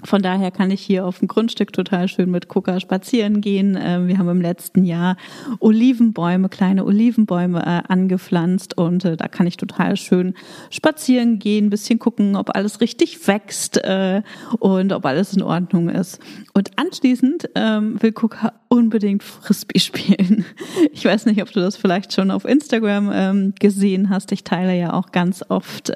Von 0.05 0.21
daher 0.21 0.51
kann 0.51 0.71
ich 0.71 0.83
hier 0.83 1.07
auf 1.07 1.21
dem 1.21 1.29
Grundstück 1.29 1.73
total 1.73 2.09
schön 2.09 2.31
mit 2.31 2.49
Coca 2.49 2.79
spazieren 2.79 3.41
gehen. 3.41 3.79
Ähm, 3.81 4.07
wir 4.07 4.19
haben 4.19 4.29
im 4.29 4.43
letzten 4.43 4.85
Jahr 4.85 5.17
Olivenbäume, 5.61 6.51
kleine 6.51 6.85
Olivenbäume 6.85 7.61
äh, 7.61 7.91
angepflanzt 7.91 8.77
und 8.77 9.05
äh, 9.07 9.17
da 9.17 9.29
kann 9.29 9.47
ich 9.47 9.57
total 9.57 9.97
schön 9.97 10.35
spazieren 10.71 11.39
gehen, 11.39 11.71
bisschen 11.71 11.99
gucken, 11.99 12.37
ob 12.37 12.55
alles 12.55 12.83
richtig 12.83 13.27
wächst 13.27 13.79
äh, 13.83 14.21
und 14.59 14.93
ob 14.93 15.07
alles 15.07 15.33
in 15.33 15.43
Ordnung 15.43 15.89
ist. 15.89 16.21
Und 16.53 16.79
anschließend 16.79 17.49
ähm, 17.55 18.01
will 18.03 18.13
Coca 18.13 18.53
unbedingt 18.69 19.23
Frisbee 19.23 19.79
spielen. 19.81 20.45
Ich 20.93 21.07
weiß 21.07 21.25
nicht, 21.27 21.41
ob 21.41 21.51
du 21.51 21.61
das 21.61 21.77
vielleicht 21.77 22.13
schon 22.13 22.31
auf 22.31 22.45
Instagram 22.45 23.11
ähm, 23.13 23.55
gesehen 23.59 24.11
hast. 24.11 24.33
Ich 24.33 24.45
teile 24.45 24.77
ja 24.79 24.93
auch 24.93 25.13
ganz 25.13 25.45
oft 25.49 25.93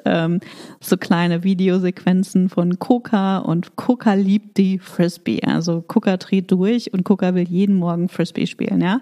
so 0.79 0.97
kleine 0.97 1.43
Videosequenzen 1.43 2.49
von 2.49 2.79
Coca 2.79 3.39
und 3.39 3.75
Coca 3.75 3.98
Coca 3.99 4.13
liebt 4.13 4.57
die 4.57 4.79
Frisbee. 4.79 5.41
Also 5.43 5.81
Coca 5.81 6.15
dreht 6.15 6.49
durch 6.51 6.93
und 6.93 7.03
Coca 7.03 7.35
will 7.35 7.47
jeden 7.47 7.75
Morgen 7.75 8.07
Frisbee 8.07 8.47
spielen, 8.47 8.79
ja. 8.79 9.01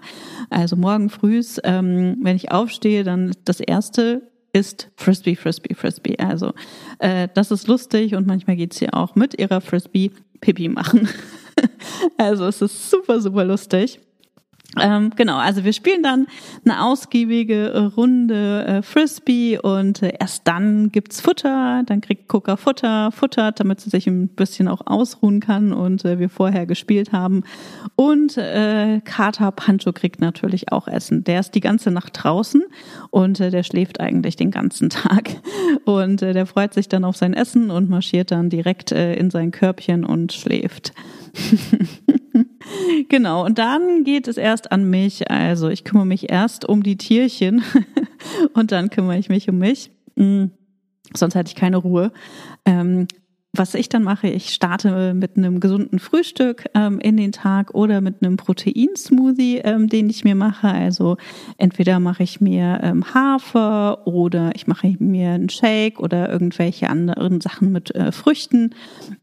Also 0.50 0.74
morgen 0.74 1.08
früh, 1.08 1.40
ähm, 1.62 2.16
wenn 2.20 2.34
ich 2.34 2.50
aufstehe, 2.50 3.04
dann 3.04 3.32
das 3.44 3.60
erste 3.60 4.22
ist 4.52 4.90
Frisbee, 4.96 5.36
Frisbee, 5.36 5.74
Frisbee. 5.74 6.16
Also 6.18 6.52
äh, 6.98 7.28
das 7.32 7.52
ist 7.52 7.68
lustig 7.68 8.16
und 8.16 8.26
manchmal 8.26 8.56
geht 8.56 8.74
sie 8.74 8.92
auch 8.92 9.14
mit 9.14 9.38
ihrer 9.38 9.60
Frisbee 9.60 10.10
Pipi 10.40 10.68
machen. 10.68 11.08
also 12.16 12.46
es 12.46 12.60
ist 12.60 12.90
super, 12.90 13.20
super 13.20 13.44
lustig. 13.44 14.00
Ähm, 14.76 15.12
genau, 15.16 15.38
also 15.38 15.64
wir 15.64 15.72
spielen 15.72 16.02
dann 16.02 16.26
eine 16.62 16.84
ausgiebige 16.84 17.70
äh, 17.70 17.78
Runde 17.78 18.66
äh, 18.66 18.82
Frisbee 18.82 19.58
und 19.58 20.02
äh, 20.02 20.12
erst 20.20 20.46
dann 20.46 20.92
gibt's 20.92 21.22
Futter, 21.22 21.82
dann 21.86 22.02
kriegt 22.02 22.28
Coca 22.28 22.58
Futter, 22.58 23.10
futtert, 23.10 23.60
damit 23.60 23.80
sie 23.80 23.88
sich 23.88 24.06
ein 24.06 24.28
bisschen 24.28 24.68
auch 24.68 24.86
ausruhen 24.86 25.40
kann 25.40 25.72
und 25.72 26.04
äh, 26.04 26.18
wir 26.18 26.28
vorher 26.28 26.66
gespielt 26.66 27.12
haben. 27.12 27.44
Und 27.96 28.36
äh, 28.36 29.00
Kater 29.04 29.52
Pancho 29.52 29.94
kriegt 29.94 30.20
natürlich 30.20 30.70
auch 30.70 30.86
Essen. 30.86 31.24
Der 31.24 31.40
ist 31.40 31.54
die 31.54 31.60
ganze 31.60 31.90
Nacht 31.90 32.22
draußen 32.22 32.62
und 33.10 33.40
äh, 33.40 33.50
der 33.50 33.62
schläft 33.62 34.00
eigentlich 34.00 34.36
den 34.36 34.50
ganzen 34.50 34.90
Tag. 34.90 35.30
Und 35.86 36.20
äh, 36.20 36.34
der 36.34 36.44
freut 36.44 36.74
sich 36.74 36.88
dann 36.88 37.04
auf 37.04 37.16
sein 37.16 37.32
Essen 37.32 37.70
und 37.70 37.88
marschiert 37.88 38.30
dann 38.30 38.50
direkt 38.50 38.92
in 38.92 39.30
sein 39.30 39.50
Körbchen 39.50 40.04
und 40.04 40.32
schläft. 40.32 40.92
genau, 43.08 43.44
und 43.44 43.58
dann 43.58 44.04
geht 44.04 44.28
es 44.28 44.36
erst 44.36 44.72
an 44.72 44.88
mich. 44.88 45.30
Also 45.30 45.68
ich 45.68 45.84
kümmere 45.84 46.06
mich 46.06 46.30
erst 46.30 46.68
um 46.68 46.82
die 46.82 46.96
Tierchen 46.96 47.62
und 48.54 48.72
dann 48.72 48.90
kümmere 48.90 49.18
ich 49.18 49.28
mich 49.28 49.48
um 49.48 49.58
mich. 49.58 49.90
Mhm. 50.16 50.50
Sonst 51.14 51.34
hatte 51.34 51.48
ich 51.48 51.54
keine 51.54 51.78
Ruhe. 51.78 52.12
Ähm, 52.66 53.06
was 53.58 53.74
ich 53.74 53.88
dann 53.88 54.02
mache, 54.02 54.28
ich 54.28 54.50
starte 54.50 55.14
mit 55.14 55.36
einem 55.36 55.60
gesunden 55.60 55.98
Frühstück 55.98 56.64
ähm, 56.74 57.00
in 57.00 57.16
den 57.16 57.32
Tag 57.32 57.74
oder 57.74 58.00
mit 58.00 58.22
einem 58.22 58.36
Proteinsmoothie, 58.36 59.58
ähm, 59.58 59.88
den 59.88 60.08
ich 60.08 60.24
mir 60.24 60.34
mache. 60.34 60.68
Also 60.68 61.16
entweder 61.56 62.00
mache 62.00 62.22
ich 62.22 62.40
mir 62.40 62.80
ähm, 62.82 63.04
Hafer 63.14 64.06
oder 64.06 64.52
ich 64.54 64.66
mache 64.66 64.94
mir 64.98 65.30
einen 65.30 65.48
Shake 65.48 66.00
oder 66.00 66.30
irgendwelche 66.30 66.88
anderen 66.88 67.40
Sachen 67.40 67.72
mit 67.72 67.94
äh, 67.94 68.12
Früchten. 68.12 68.74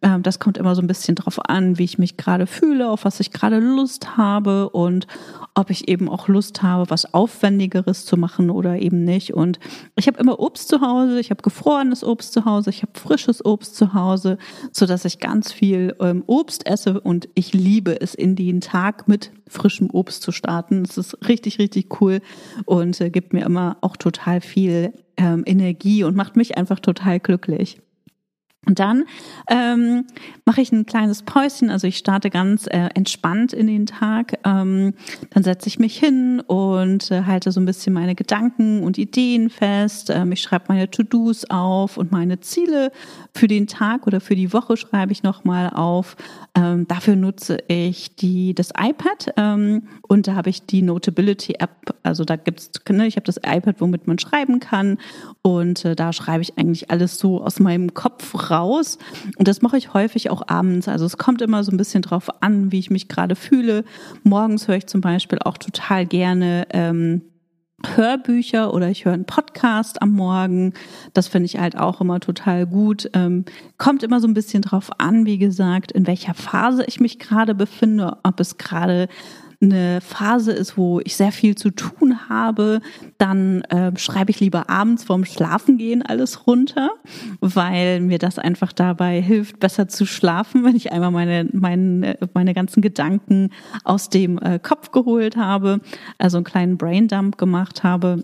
Ähm, 0.02 0.24
das 0.24 0.40
kommt 0.40 0.58
immer 0.58 0.76
so 0.76 0.82
ein 0.82 0.88
bisschen 0.88 1.16
drauf 1.16 1.40
an, 1.48 1.78
wie 1.78 1.86
ich 1.86 1.98
mich 1.98 2.18
gerade 2.18 2.48
fühle, 2.48 2.90
auf 2.90 3.06
was 3.06 3.20
ich 3.20 3.32
gerade 3.32 3.60
Lust 3.60 4.18
habe 4.18 4.70
und 4.70 5.08
ob 5.54 5.70
ich 5.70 5.88
eben 5.88 6.10
auch 6.10 6.28
Lust 6.28 6.62
habe, 6.62 6.90
was 6.90 7.14
Aufwendigeres 7.14 8.06
zu 8.06 8.18
machen 8.18 8.50
oder 8.50 8.78
eben 8.78 9.06
nicht. 9.06 9.34
Und 9.34 9.60
ich 9.96 10.08
habe 10.08 10.20
immer 10.20 10.40
Obst 10.40 10.68
zu 10.68 10.82
Hause, 10.82 11.20
ich 11.20 11.30
habe 11.30 11.42
gefrorenes 11.42 12.04
Obst 12.04 12.34
zu 12.34 12.44
Hause, 12.44 12.70
ich 12.70 12.82
habe 12.82 12.92
frisches 13.00 13.44
Obst 13.44 13.76
zu 13.76 13.94
Hause, 13.94 14.25
so 14.72 14.86
dass 14.86 15.06
ich 15.06 15.20
ganz 15.20 15.52
viel 15.52 15.96
ähm, 16.00 16.24
Obst 16.28 16.66
esse 16.68 17.00
und 17.00 17.30
ich 17.36 17.54
liebe 17.54 18.00
es, 18.02 18.16
in 18.16 18.36
den 18.36 18.62
Tag 18.62 19.08
mit 19.08 19.32
frischem 19.48 19.90
Obst 19.92 20.22
zu 20.22 20.32
starten. 20.32 20.84
Das 20.84 20.98
ist 20.98 21.18
richtig, 21.28 21.60
richtig 21.60 22.02
cool 22.02 22.22
und 22.66 23.00
äh, 23.02 23.10
gibt 23.10 23.34
mir 23.34 23.46
immer 23.46 23.78
auch 23.82 23.98
total 23.98 24.42
viel 24.42 24.94
ähm, 25.18 25.44
Energie 25.46 26.04
und 26.04 26.16
macht 26.16 26.36
mich 26.36 26.58
einfach 26.58 26.80
total 26.80 27.20
glücklich. 27.20 27.80
Und 28.68 28.80
dann 28.80 29.06
ähm, 29.50 30.06
mache 30.46 30.62
ich 30.62 30.72
ein 30.72 30.86
kleines 30.86 31.24
Päuschen, 31.24 31.70
also 31.70 31.88
ich 31.88 31.98
starte 31.98 32.30
ganz 32.30 32.68
äh, 32.68 32.90
entspannt 32.96 33.54
in 33.54 33.68
den 33.68 33.86
Tag. 33.86 34.40
Ähm, 34.44 34.94
dann 35.30 35.44
setze 35.44 35.68
ich 35.68 35.80
mich 35.80 35.98
hin 35.98 36.42
und 36.42 37.12
äh, 37.12 37.24
halte 37.24 37.52
so 37.52 37.60
ein 37.60 37.66
bisschen 37.66 37.94
meine 37.94 38.16
Gedanken 38.16 38.84
und 38.84 38.98
Ideen 38.98 39.50
fest. 39.50 40.10
Ähm, 40.10 40.32
ich 40.32 40.42
schreibe 40.42 40.66
meine 40.70 40.90
To-Dos 40.90 41.46
auf 41.50 41.98
und 41.98 42.12
meine 42.12 42.40
Ziele 42.40 42.92
für 43.34 43.48
den 43.48 43.68
Tag 43.68 44.08
oder 44.08 44.20
für 44.20 44.36
die 44.36 44.52
Woche 44.52 44.78
schreibe 44.78 45.12
ich 45.12 45.24
nochmal 45.24 45.70
auf. 45.70 46.16
Ähm, 46.56 46.88
dafür 46.88 47.16
nutze 47.16 47.60
ich 47.68 48.16
die 48.16 48.56
das 48.56 48.72
iPad 48.78 49.34
ähm, 49.38 49.84
und 50.08 50.28
da 50.28 50.36
habe 50.36 50.50
ich 50.50 50.66
die 50.66 50.82
Notability 50.82 51.56
App. 51.60 51.96
Also 52.04 52.24
da 52.24 52.36
gibt's, 52.36 52.72
ne, 52.90 53.06
ich 53.06 53.16
habe 53.16 53.26
das 53.26 53.38
iPad, 53.38 53.80
womit 53.80 54.08
man 54.08 54.18
schreiben 54.18 54.60
kann 54.60 54.98
und 55.42 55.86
äh, 55.86 55.96
da 55.96 56.14
schreibe 56.14 56.42
ich 56.42 56.58
eigentlich 56.58 56.90
alles 56.90 57.20
so 57.20 57.44
aus 57.44 57.60
meinem 57.60 57.94
Kopf 57.94 58.50
raus 58.50 58.55
raus. 58.56 58.98
Und 59.38 59.48
das 59.48 59.62
mache 59.62 59.78
ich 59.78 59.94
häufig 59.94 60.30
auch 60.30 60.48
abends. 60.48 60.88
Also 60.88 61.06
es 61.06 61.18
kommt 61.18 61.42
immer 61.42 61.64
so 61.64 61.72
ein 61.72 61.78
bisschen 61.78 62.02
drauf 62.02 62.30
an, 62.42 62.72
wie 62.72 62.80
ich 62.80 62.90
mich 62.90 63.08
gerade 63.08 63.36
fühle. 63.36 63.84
Morgens 64.24 64.68
höre 64.68 64.78
ich 64.78 64.88
zum 64.88 65.02
Beispiel 65.02 65.40
auch 65.40 65.58
total 65.58 66.06
gerne 66.06 66.68
ähm, 66.72 67.22
Hörbücher 67.86 68.74
oder 68.74 68.90
ich 68.90 69.06
höre 69.06 69.14
einen 69.14 69.26
Podcast 69.26 70.02
am 70.02 70.12
Morgen. 70.12 70.74
Das 71.14 71.28
finde 71.28 71.46
ich 71.46 71.60
halt 71.60 71.78
auch 71.78 72.02
immer 72.02 72.20
total 72.20 72.66
gut. 72.66 73.10
Ähm, 73.14 73.46
kommt 73.78 74.02
immer 74.02 74.22
so 74.22 74.28
ein 74.28 74.34
bisschen 74.34 74.62
drauf 74.62 74.90
an, 74.98 75.26
wie 75.26 75.38
gesagt, 75.38 75.92
in 75.92 76.08
welcher 76.08 76.34
Phase 76.34 76.86
ich 76.88 77.00
mich 77.00 77.20
gerade 77.20 77.54
befinde, 77.54 78.18
ob 78.24 78.40
es 78.40 78.58
gerade 78.58 79.08
eine 79.62 80.02
Phase 80.02 80.52
ist, 80.52 80.78
wo 80.78 81.00
ich 81.04 81.16
sehr 81.16 81.32
viel 81.32 81.56
zu 81.56 81.72
tun 81.72 82.30
habe, 82.30 82.82
dann 83.18 83.62
äh, 83.64 83.92
schreibe 83.98 84.32
ich 84.32 84.40
lieber 84.40 84.70
abends 84.70 85.04
vorm 85.04 85.26
Schlafengehen 85.26 86.02
alles 86.02 86.48
runter, 86.48 86.92
weil 87.40 88.02
mir 88.02 88.20
das 88.20 88.40
einfach 88.40 88.74
dabei 88.74 89.22
hilft, 89.22 89.60
besser 89.60 89.88
zu 89.88 90.06
schlafen, 90.06 90.64
wenn 90.64 90.76
ich 90.76 90.92
einmal 90.92 91.12
meine, 91.12 91.50
meine, 91.52 92.18
meine 92.34 92.54
ganzen 92.54 92.82
Gedanken 92.82 93.50
aus 93.84 94.10
dem 94.10 94.38
äh, 94.40 94.60
Kopf 94.60 94.92
geholt 94.92 95.38
habe, 95.38 95.80
also 96.18 96.38
einen 96.38 96.44
kleinen 96.44 96.78
Braindump 96.78 97.38
gemacht 97.38 97.84
habe. 97.84 98.24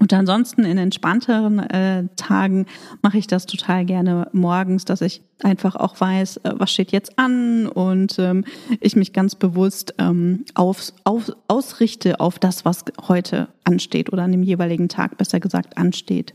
Und 0.00 0.12
ansonsten 0.14 0.64
in 0.64 0.78
entspannteren 0.78 1.58
äh, 1.58 2.08
Tagen 2.16 2.64
mache 3.02 3.18
ich 3.18 3.26
das 3.26 3.44
total 3.44 3.84
gerne 3.84 4.28
morgens, 4.32 4.86
dass 4.86 5.02
ich 5.02 5.20
einfach 5.42 5.76
auch 5.76 6.00
weiß, 6.00 6.38
äh, 6.38 6.54
was 6.54 6.72
steht 6.72 6.90
jetzt 6.90 7.18
an 7.18 7.66
und 7.66 8.18
ähm, 8.18 8.46
ich 8.80 8.96
mich 8.96 9.12
ganz 9.12 9.34
bewusst 9.34 9.92
ähm, 9.98 10.46
auf, 10.54 10.94
auf, 11.04 11.30
ausrichte 11.48 12.18
auf 12.18 12.38
das, 12.38 12.64
was 12.64 12.86
heute 13.08 13.48
ansteht 13.64 14.10
oder 14.10 14.22
an 14.22 14.32
dem 14.32 14.42
jeweiligen 14.42 14.88
Tag 14.88 15.18
besser 15.18 15.38
gesagt 15.38 15.76
ansteht. 15.76 16.34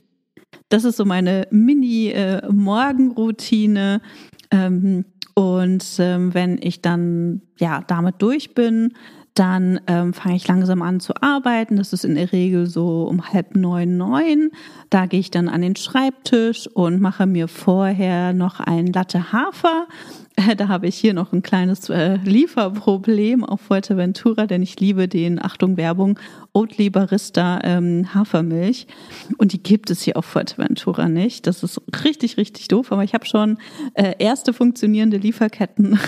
Das 0.70 0.84
ist 0.84 0.98
so 0.98 1.06
meine 1.06 1.48
Mini-Morgenroutine. 1.50 4.00
Äh, 4.52 4.58
ähm, 4.58 5.06
und 5.34 5.84
ähm, 5.98 6.36
wenn 6.36 6.60
ich 6.62 6.84
dann 6.84 7.42
ja 7.60 7.84
damit 7.88 8.18
durch 8.20 8.54
bin, 8.54 8.94
dann 9.36 9.82
ähm, 9.88 10.14
fange 10.14 10.38
ich 10.38 10.48
langsam 10.48 10.82
an 10.82 11.00
zu 11.00 11.14
arbeiten. 11.22 11.76
Das 11.76 11.94
ist 11.94 12.06
in 12.06 12.16
der 12.16 12.32
Regel 12.32 12.68
so 12.68 13.04
um 13.04 13.32
halb 13.34 13.56
neun, 13.56 13.98
neun. 13.98 14.52
Da 14.90 15.06
gehe 15.06 15.20
ich 15.20 15.30
dann 15.30 15.50
an 15.50 15.62
den 15.62 15.76
Schreibtisch 15.76 16.68
und 16.74 17.02
mache 17.02 17.26
mir 17.26 17.48
vorher 17.48 18.34
noch 18.34 18.60
ein 18.60 18.88
Latte 18.88 19.34
Hafer 19.34 19.88
da 20.58 20.68
habe 20.68 20.88
ich 20.88 20.96
hier 20.96 21.14
noch 21.14 21.34
ein 21.34 21.42
kleines 21.42 21.90
äh, 21.90 22.16
Lieferproblem 22.18 23.44
auf 23.44 23.62
Fuerteventura, 23.62 24.48
denn 24.48 24.62
ich 24.62 24.80
liebe 24.80 25.08
den, 25.08 25.44
Achtung 25.44 25.78
Werbung, 25.78 26.20
Oatly 26.54 26.90
Barista 26.90 27.60
ähm, 27.64 28.14
Hafermilch. 28.14 28.88
Und 29.38 29.54
die 29.54 29.64
gibt 29.64 29.90
es 29.90 30.02
hier 30.02 30.18
auf 30.18 30.26
Fuerteventura 30.26 31.08
nicht. 31.08 31.48
Das 31.48 31.64
ist 31.64 31.82
richtig, 32.04 32.38
richtig 32.38 32.68
doof, 32.68 32.92
aber 32.92 33.04
ich 33.04 33.14
habe 33.14 33.26
schon 33.26 33.58
äh, 33.94 34.14
erste 34.20 34.54
funktionierende 34.54 35.18
Lieferketten 35.18 36.00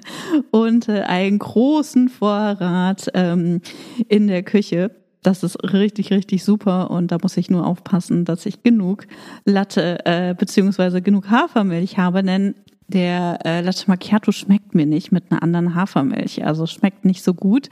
und 0.50 0.88
äh, 0.88 1.02
einen 1.02 1.38
großen 1.38 2.08
Vorrat 2.08 3.08
ähm, 3.14 3.60
in 4.08 4.28
der 4.28 4.42
Küche. 4.42 4.92
Das 5.22 5.44
ist 5.44 5.62
richtig, 5.72 6.10
richtig 6.10 6.42
super 6.42 6.90
und 6.90 7.12
da 7.12 7.18
muss 7.22 7.36
ich 7.36 7.48
nur 7.48 7.64
aufpassen, 7.64 8.24
dass 8.24 8.44
ich 8.44 8.64
genug 8.64 9.06
Latte 9.44 10.04
äh, 10.04 10.34
beziehungsweise 10.36 11.00
genug 11.00 11.30
Hafermilch 11.30 11.96
habe, 11.96 12.24
denn 12.24 12.56
der 12.88 13.38
äh, 13.44 13.60
Latte 13.60 13.84
Macchiato 13.86 14.32
schmeckt 14.32 14.74
mir 14.74 14.86
nicht 14.86 15.12
mit 15.12 15.30
einer 15.30 15.42
anderen 15.42 15.74
Hafermilch. 15.74 16.44
Also 16.44 16.66
schmeckt 16.66 17.04
nicht 17.04 17.22
so 17.22 17.34
gut. 17.34 17.68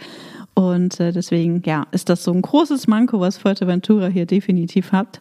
Und 0.55 1.01
äh, 1.01 1.13
deswegen, 1.13 1.63
ja, 1.65 1.87
ist 1.93 2.09
das 2.09 2.25
so 2.25 2.33
ein 2.33 2.43
großes 2.43 2.87
Manko, 2.87 3.21
was 3.21 3.39
Fuerteventura 3.39 4.09
hier 4.09 4.27
definitiv 4.27 4.93
hat. 4.93 5.21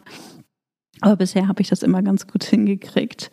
Aber 1.00 1.16
bisher 1.16 1.48
habe 1.48 1.62
ich 1.62 1.68
das 1.68 1.82
immer 1.82 2.02
ganz 2.02 2.26
gut 2.26 2.44
hingekriegt. 2.44 3.30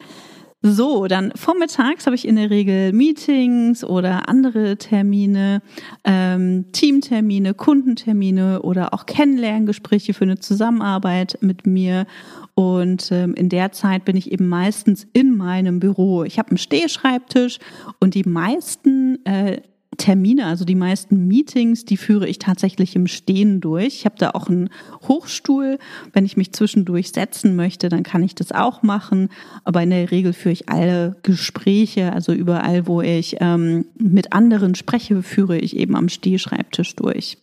So, 0.69 1.07
dann 1.07 1.31
vormittags 1.33 2.05
habe 2.05 2.15
ich 2.15 2.27
in 2.27 2.35
der 2.35 2.49
Regel 2.49 2.91
Meetings 2.91 3.85
oder 3.85 4.27
andere 4.27 4.75
Termine, 4.75 5.61
ähm, 6.03 6.65
Teamtermine, 6.73 7.53
Kundentermine 7.53 8.61
oder 8.63 8.93
auch 8.93 9.05
Kennenlerngespräche 9.05 10.13
für 10.13 10.25
eine 10.25 10.39
Zusammenarbeit 10.39 11.37
mit 11.39 11.65
mir. 11.65 12.05
Und 12.53 13.11
ähm, 13.13 13.33
in 13.35 13.47
der 13.47 13.71
Zeit 13.71 14.03
bin 14.03 14.17
ich 14.17 14.31
eben 14.31 14.49
meistens 14.49 15.07
in 15.13 15.37
meinem 15.37 15.79
Büro. 15.79 16.25
Ich 16.25 16.37
habe 16.37 16.49
einen 16.49 16.57
Stehschreibtisch 16.57 17.59
und 18.01 18.13
die 18.13 18.23
meisten 18.23 19.25
äh, 19.25 19.61
Termine, 19.97 20.45
also 20.45 20.63
die 20.63 20.75
meisten 20.75 21.27
Meetings, 21.27 21.83
die 21.85 21.97
führe 21.97 22.27
ich 22.27 22.39
tatsächlich 22.39 22.95
im 22.95 23.07
Stehen 23.07 23.59
durch. 23.61 23.87
Ich 23.87 24.05
habe 24.05 24.15
da 24.17 24.31
auch 24.31 24.47
einen 24.47 24.69
Hochstuhl. 25.07 25.79
Wenn 26.13 26.25
ich 26.25 26.37
mich 26.37 26.53
zwischendurch 26.53 27.11
setzen 27.11 27.55
möchte, 27.55 27.89
dann 27.89 28.03
kann 28.03 28.23
ich 28.23 28.35
das 28.35 28.51
auch 28.51 28.83
machen. 28.83 29.29
Aber 29.63 29.81
in 29.81 29.89
der 29.89 30.11
Regel 30.11 30.33
führe 30.33 30.53
ich 30.53 30.69
alle 30.69 31.15
Gespräche, 31.23 32.13
also 32.13 32.31
überall, 32.31 32.87
wo 32.87 33.01
ich 33.01 33.37
ähm, 33.39 33.85
mit 33.97 34.33
anderen 34.33 34.75
spreche, 34.75 35.23
führe 35.23 35.57
ich 35.57 35.75
eben 35.75 35.95
am 35.95 36.09
Stehschreibtisch 36.09 36.95
durch. 36.95 37.37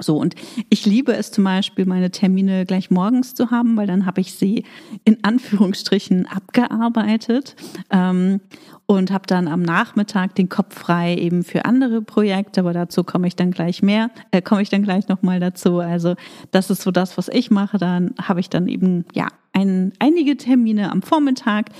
So, 0.00 0.16
und 0.16 0.34
ich 0.70 0.86
liebe 0.86 1.14
es 1.14 1.30
zum 1.30 1.44
Beispiel, 1.44 1.86
meine 1.86 2.10
Termine 2.10 2.66
gleich 2.66 2.90
morgens 2.90 3.34
zu 3.34 3.50
haben, 3.50 3.76
weil 3.76 3.86
dann 3.86 4.06
habe 4.06 4.20
ich 4.20 4.34
sie 4.34 4.64
in 5.04 5.22
Anführungsstrichen 5.22 6.26
abgearbeitet 6.26 7.54
ähm, 7.90 8.40
und 8.86 9.12
habe 9.12 9.26
dann 9.28 9.46
am 9.46 9.62
Nachmittag 9.62 10.34
den 10.34 10.48
Kopf 10.48 10.76
frei 10.76 11.16
eben 11.16 11.44
für 11.44 11.64
andere 11.64 12.02
Projekte, 12.02 12.60
aber 12.60 12.72
dazu 12.72 13.04
komme 13.04 13.28
ich 13.28 13.36
dann 13.36 13.52
gleich 13.52 13.82
mehr, 13.82 14.10
äh, 14.32 14.42
komme 14.42 14.62
ich 14.62 14.68
dann 14.68 14.82
gleich 14.82 15.06
nochmal 15.06 15.38
dazu. 15.38 15.78
Also 15.78 16.16
das 16.50 16.70
ist 16.70 16.82
so 16.82 16.90
das, 16.90 17.16
was 17.16 17.28
ich 17.28 17.52
mache. 17.52 17.78
Dann 17.78 18.14
habe 18.20 18.40
ich 18.40 18.50
dann 18.50 18.66
eben 18.66 19.04
ja 19.12 19.28
ein, 19.52 19.92
einige 20.00 20.36
Termine 20.36 20.90
am 20.90 21.02
Vormittag, 21.02 21.70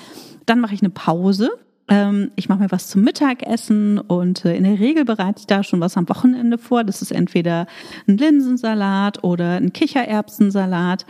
dann 0.46 0.60
mache 0.60 0.74
ich 0.74 0.82
eine 0.82 0.90
Pause 0.90 1.50
ähm, 1.88 2.30
ich 2.34 2.48
mache 2.48 2.60
mir 2.60 2.72
was 2.72 2.88
zum 2.88 3.02
Mittagessen 3.02 3.98
und 3.98 4.44
äh, 4.44 4.56
in 4.56 4.64
der 4.64 4.78
Regel 4.78 5.04
bereite 5.04 5.40
ich 5.40 5.46
da 5.46 5.62
schon 5.62 5.80
was 5.80 5.96
am 5.98 6.08
Wochenende 6.08 6.56
vor. 6.56 6.82
Das 6.82 7.02
ist 7.02 7.12
entweder 7.12 7.66
ein 8.08 8.16
Linsensalat 8.16 9.22
oder 9.22 9.56
ein 9.56 9.72
Kichererbsensalat. 9.72 11.04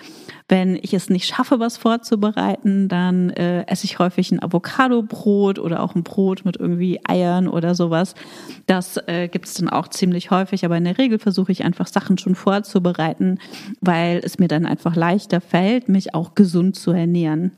Wenn 0.49 0.77
ich 0.77 0.93
es 0.93 1.09
nicht 1.11 1.27
schaffe, 1.27 1.61
was 1.61 1.77
vorzubereiten, 1.77 2.89
dann 2.89 3.31
äh, 3.31 3.65
esse 3.67 3.85
ich 3.85 4.01
häufig 4.01 4.33
ein 4.33 4.43
Avocado-Brot 4.43 5.59
oder 5.61 5.81
auch 5.81 5.95
ein 5.95 6.03
Brot 6.03 6.45
mit 6.45 6.57
irgendwie 6.57 7.01
Eiern 7.07 7.47
oder 7.49 7.75
sowas. 7.75 8.15
Das 8.67 8.99
äh, 9.07 9.29
gibt 9.29 9.47
es 9.47 9.55
dann 9.55 9.69
auch 9.69 9.89
ziemlich 9.89 10.33
häufig, 10.33 10.65
aber 10.65 10.77
in 10.77 10.85
der 10.85 10.99
Regel 10.99 11.21
versuche 11.21 11.53
ich 11.53 11.65
einfach 11.65 11.87
Sachen 11.87 12.19
schon 12.19 12.35
vorzubereiten, 12.35 13.39
weil 13.81 14.21
es 14.25 14.39
mir 14.39 14.49
dann 14.49 14.67
einfach 14.67 14.97
leichter 14.97 15.41
fällt, 15.41 15.89
mich 15.89 16.15
auch 16.15 16.35
gesund 16.35 16.75
zu 16.75 16.91
ernähren. 16.91 17.53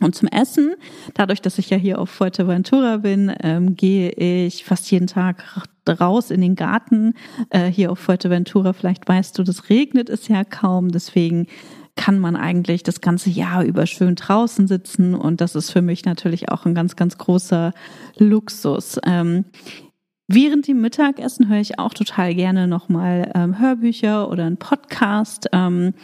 Und 0.00 0.14
zum 0.14 0.28
Essen, 0.28 0.74
dadurch, 1.14 1.40
dass 1.40 1.58
ich 1.58 1.70
ja 1.70 1.78
hier 1.78 1.98
auf 1.98 2.10
Fuerteventura 2.10 2.98
bin, 2.98 3.32
ähm, 3.42 3.76
gehe 3.76 4.10
ich 4.10 4.64
fast 4.64 4.90
jeden 4.90 5.06
Tag 5.06 5.66
raus 5.88 6.30
in 6.30 6.42
den 6.42 6.54
Garten. 6.54 7.14
Äh, 7.48 7.70
hier 7.70 7.90
auf 7.90 7.98
Fuerteventura, 7.98 8.74
vielleicht 8.74 9.08
weißt 9.08 9.38
du, 9.38 9.42
das 9.42 9.70
regnet 9.70 10.10
es 10.10 10.28
ja 10.28 10.44
kaum, 10.44 10.90
deswegen 10.90 11.46
kann 11.94 12.18
man 12.18 12.36
eigentlich 12.36 12.82
das 12.82 13.00
ganze 13.00 13.30
Jahr 13.30 13.64
über 13.64 13.86
schön 13.86 14.16
draußen 14.16 14.66
sitzen 14.66 15.14
und 15.14 15.40
das 15.40 15.54
ist 15.54 15.70
für 15.70 15.80
mich 15.80 16.04
natürlich 16.04 16.50
auch 16.50 16.66
ein 16.66 16.74
ganz, 16.74 16.94
ganz 16.96 17.16
großer 17.16 17.72
Luxus. 18.18 19.00
Ähm, 19.04 19.46
Während 20.28 20.66
dem 20.66 20.80
Mittagessen 20.80 21.48
höre 21.48 21.60
ich 21.60 21.78
auch 21.78 21.94
total 21.94 22.34
gerne 22.34 22.66
nochmal 22.66 23.30
ähm, 23.36 23.60
Hörbücher 23.60 24.28
oder 24.28 24.44
einen 24.44 24.56
Podcast. 24.56 25.46
Ähm, 25.52 25.94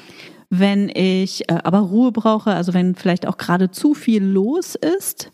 wenn 0.54 0.90
ich 0.90 1.48
äh, 1.48 1.60
aber 1.64 1.78
Ruhe 1.78 2.12
brauche, 2.12 2.50
also 2.50 2.74
wenn 2.74 2.94
vielleicht 2.94 3.26
auch 3.26 3.38
gerade 3.38 3.70
zu 3.70 3.94
viel 3.94 4.22
los 4.22 4.74
ist, 4.74 5.32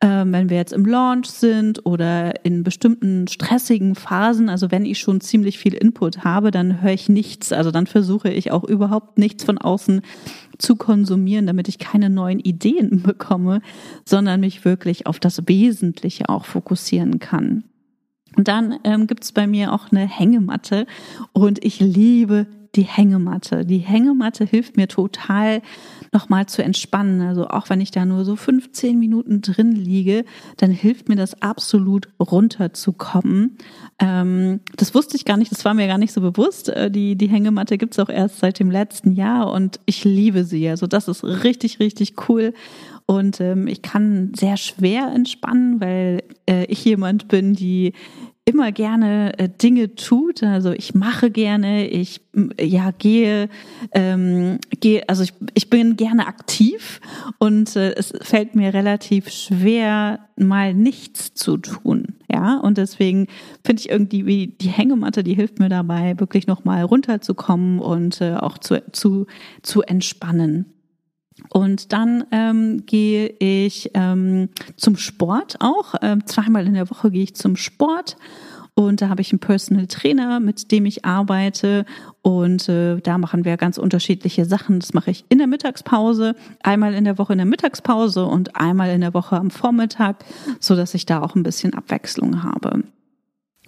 ähm, 0.00 0.32
wenn 0.32 0.48
wir 0.48 0.56
jetzt 0.56 0.72
im 0.72 0.86
Launch 0.86 1.26
sind 1.26 1.84
oder 1.84 2.46
in 2.46 2.62
bestimmten 2.62 3.28
stressigen 3.28 3.94
Phasen, 3.94 4.48
also 4.48 4.70
wenn 4.70 4.86
ich 4.86 5.00
schon 5.00 5.20
ziemlich 5.20 5.58
viel 5.58 5.74
Input 5.74 6.24
habe, 6.24 6.50
dann 6.50 6.80
höre 6.80 6.94
ich 6.94 7.10
nichts. 7.10 7.52
Also 7.52 7.70
dann 7.72 7.86
versuche 7.86 8.30
ich 8.30 8.52
auch 8.52 8.64
überhaupt 8.64 9.18
nichts 9.18 9.44
von 9.44 9.58
außen 9.58 10.00
zu 10.56 10.76
konsumieren, 10.76 11.46
damit 11.46 11.68
ich 11.68 11.78
keine 11.78 12.08
neuen 12.08 12.40
Ideen 12.40 13.02
bekomme, 13.06 13.60
sondern 14.06 14.40
mich 14.40 14.64
wirklich 14.64 15.06
auf 15.06 15.20
das 15.20 15.46
Wesentliche 15.46 16.30
auch 16.30 16.46
fokussieren 16.46 17.18
kann. 17.18 17.64
Und 18.34 18.48
dann 18.48 18.78
ähm, 18.84 19.08
gibt 19.08 19.24
es 19.24 19.32
bei 19.32 19.46
mir 19.46 19.74
auch 19.74 19.92
eine 19.92 20.08
Hängematte 20.08 20.86
und 21.34 21.62
ich 21.62 21.80
liebe 21.80 22.46
die 22.76 22.82
Hängematte. 22.82 23.64
Die 23.64 23.78
Hängematte 23.78 24.44
hilft 24.44 24.76
mir 24.76 24.88
total 24.88 25.62
nochmal 26.12 26.46
zu 26.46 26.62
entspannen. 26.62 27.20
Also 27.20 27.48
auch 27.48 27.70
wenn 27.70 27.80
ich 27.80 27.90
da 27.90 28.04
nur 28.04 28.24
so 28.24 28.36
15 28.36 28.98
Minuten 28.98 29.40
drin 29.40 29.72
liege, 29.72 30.24
dann 30.56 30.70
hilft 30.70 31.08
mir 31.08 31.16
das 31.16 31.40
absolut 31.42 32.08
runterzukommen. 32.20 33.58
Ähm, 33.98 34.60
das 34.76 34.94
wusste 34.94 35.16
ich 35.16 35.24
gar 35.24 35.36
nicht, 35.36 35.50
das 35.50 35.64
war 35.64 35.74
mir 35.74 35.86
gar 35.86 35.98
nicht 35.98 36.12
so 36.12 36.20
bewusst. 36.20 36.68
Äh, 36.68 36.90
die, 36.90 37.16
die 37.16 37.28
Hängematte 37.28 37.78
gibt's 37.78 37.98
auch 37.98 38.08
erst 38.08 38.38
seit 38.38 38.58
dem 38.58 38.70
letzten 38.70 39.12
Jahr 39.12 39.52
und 39.52 39.80
ich 39.86 40.04
liebe 40.04 40.44
sie. 40.44 40.68
Also 40.68 40.86
das 40.86 41.08
ist 41.08 41.24
richtig, 41.24 41.80
richtig 41.80 42.28
cool. 42.28 42.54
Und 43.06 43.40
ähm, 43.40 43.66
ich 43.66 43.82
kann 43.82 44.32
sehr 44.34 44.56
schwer 44.56 45.12
entspannen, 45.14 45.80
weil 45.80 46.22
äh, 46.48 46.64
ich 46.66 46.84
jemand 46.84 47.28
bin, 47.28 47.54
die 47.54 47.92
immer 48.46 48.72
gerne 48.72 49.38
äh, 49.38 49.48
Dinge 49.48 49.94
tut. 49.94 50.42
Also 50.42 50.72
ich 50.72 50.94
mache 50.94 51.30
gerne, 51.30 51.88
ich 51.88 52.20
ja 52.60 52.90
gehe, 52.90 53.48
ähm, 53.92 54.58
gehe, 54.80 55.08
also 55.08 55.22
ich, 55.22 55.32
ich 55.54 55.70
bin 55.70 55.96
gerne 55.96 56.26
aktiv 56.26 57.00
und 57.38 57.74
äh, 57.76 57.94
es 57.94 58.12
fällt 58.20 58.54
mir 58.54 58.74
relativ 58.74 59.30
schwer, 59.30 60.20
mal 60.36 60.74
nichts 60.74 61.32
zu 61.32 61.56
tun. 61.56 62.16
Ja, 62.30 62.58
und 62.58 62.76
deswegen 62.76 63.28
finde 63.64 63.80
ich 63.80 63.90
irgendwie 63.90 64.26
wie 64.26 64.48
die 64.48 64.68
Hängematte, 64.68 65.24
die 65.24 65.34
hilft 65.34 65.58
mir 65.58 65.68
dabei, 65.68 66.18
wirklich 66.18 66.46
nochmal 66.46 66.82
runterzukommen 66.82 67.78
und 67.78 68.20
äh, 68.20 68.34
auch 68.34 68.58
zu, 68.58 68.82
zu, 68.92 69.26
zu 69.62 69.82
entspannen. 69.82 70.73
Und 71.50 71.92
dann 71.92 72.24
ähm, 72.30 72.86
gehe 72.86 73.28
ich 73.38 73.90
ähm, 73.94 74.48
zum 74.76 74.96
Sport 74.96 75.56
auch. 75.60 75.94
Ähm, 76.00 76.26
zweimal 76.26 76.66
in 76.66 76.74
der 76.74 76.90
Woche 76.90 77.10
gehe 77.10 77.24
ich 77.24 77.34
zum 77.34 77.56
Sport. 77.56 78.16
Und 78.76 79.02
da 79.02 79.08
habe 79.08 79.20
ich 79.20 79.32
einen 79.32 79.38
Personal 79.38 79.86
Trainer, 79.86 80.40
mit 80.40 80.72
dem 80.72 80.84
ich 80.84 81.04
arbeite. 81.04 81.84
Und 82.22 82.68
äh, 82.68 83.00
da 83.00 83.18
machen 83.18 83.44
wir 83.44 83.56
ganz 83.56 83.78
unterschiedliche 83.78 84.44
Sachen. 84.44 84.80
Das 84.80 84.94
mache 84.94 85.12
ich 85.12 85.24
in 85.28 85.38
der 85.38 85.46
Mittagspause, 85.46 86.34
einmal 86.62 86.94
in 86.94 87.04
der 87.04 87.18
Woche 87.18 87.34
in 87.34 87.38
der 87.38 87.46
Mittagspause 87.46 88.24
und 88.24 88.56
einmal 88.56 88.90
in 88.90 89.00
der 89.00 89.14
Woche 89.14 89.36
am 89.36 89.50
Vormittag, 89.50 90.24
so 90.58 90.74
dass 90.74 90.94
ich 90.94 91.06
da 91.06 91.22
auch 91.22 91.36
ein 91.36 91.44
bisschen 91.44 91.74
Abwechslung 91.74 92.42
habe. 92.42 92.82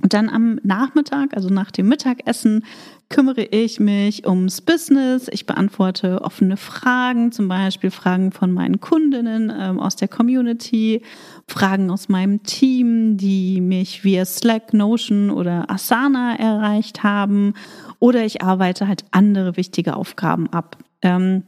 Und 0.03 0.13
dann 0.13 0.29
am 0.29 0.61
Nachmittag, 0.63 1.35
also 1.35 1.49
nach 1.49 1.71
dem 1.71 1.89
Mittagessen, 1.89 2.65
kümmere 3.09 3.45
ich 3.45 3.81
mich 3.81 4.27
ums 4.27 4.61
Business. 4.61 5.29
Ich 5.31 5.47
beantworte 5.47 6.21
offene 6.23 6.57
Fragen, 6.57 7.33
zum 7.33 7.49
Beispiel 7.49 7.91
Fragen 7.91 8.31
von 8.31 8.53
meinen 8.53 8.81
Kundinnen 8.81 9.51
ähm, 9.57 9.81
aus 9.81 9.97
der 9.97 10.09
Community, 10.09 11.03
Fragen 11.49 11.91
aus 11.91 12.09
meinem 12.09 12.43
Team, 12.43 13.17
die 13.17 13.61
mich 13.61 14.05
via 14.05 14.25
Slack, 14.25 14.75
Notion 14.75 15.31
oder 15.31 15.71
Asana 15.71 16.37
erreicht 16.37 17.03
haben. 17.03 17.55
Oder 17.99 18.25
ich 18.25 18.43
arbeite 18.43 18.89
halt 18.89 19.05
andere 19.13 19.57
wichtige 19.57 19.97
Aufgaben 19.97 20.49
ab. 20.53 20.77
Ähm, 21.01 21.45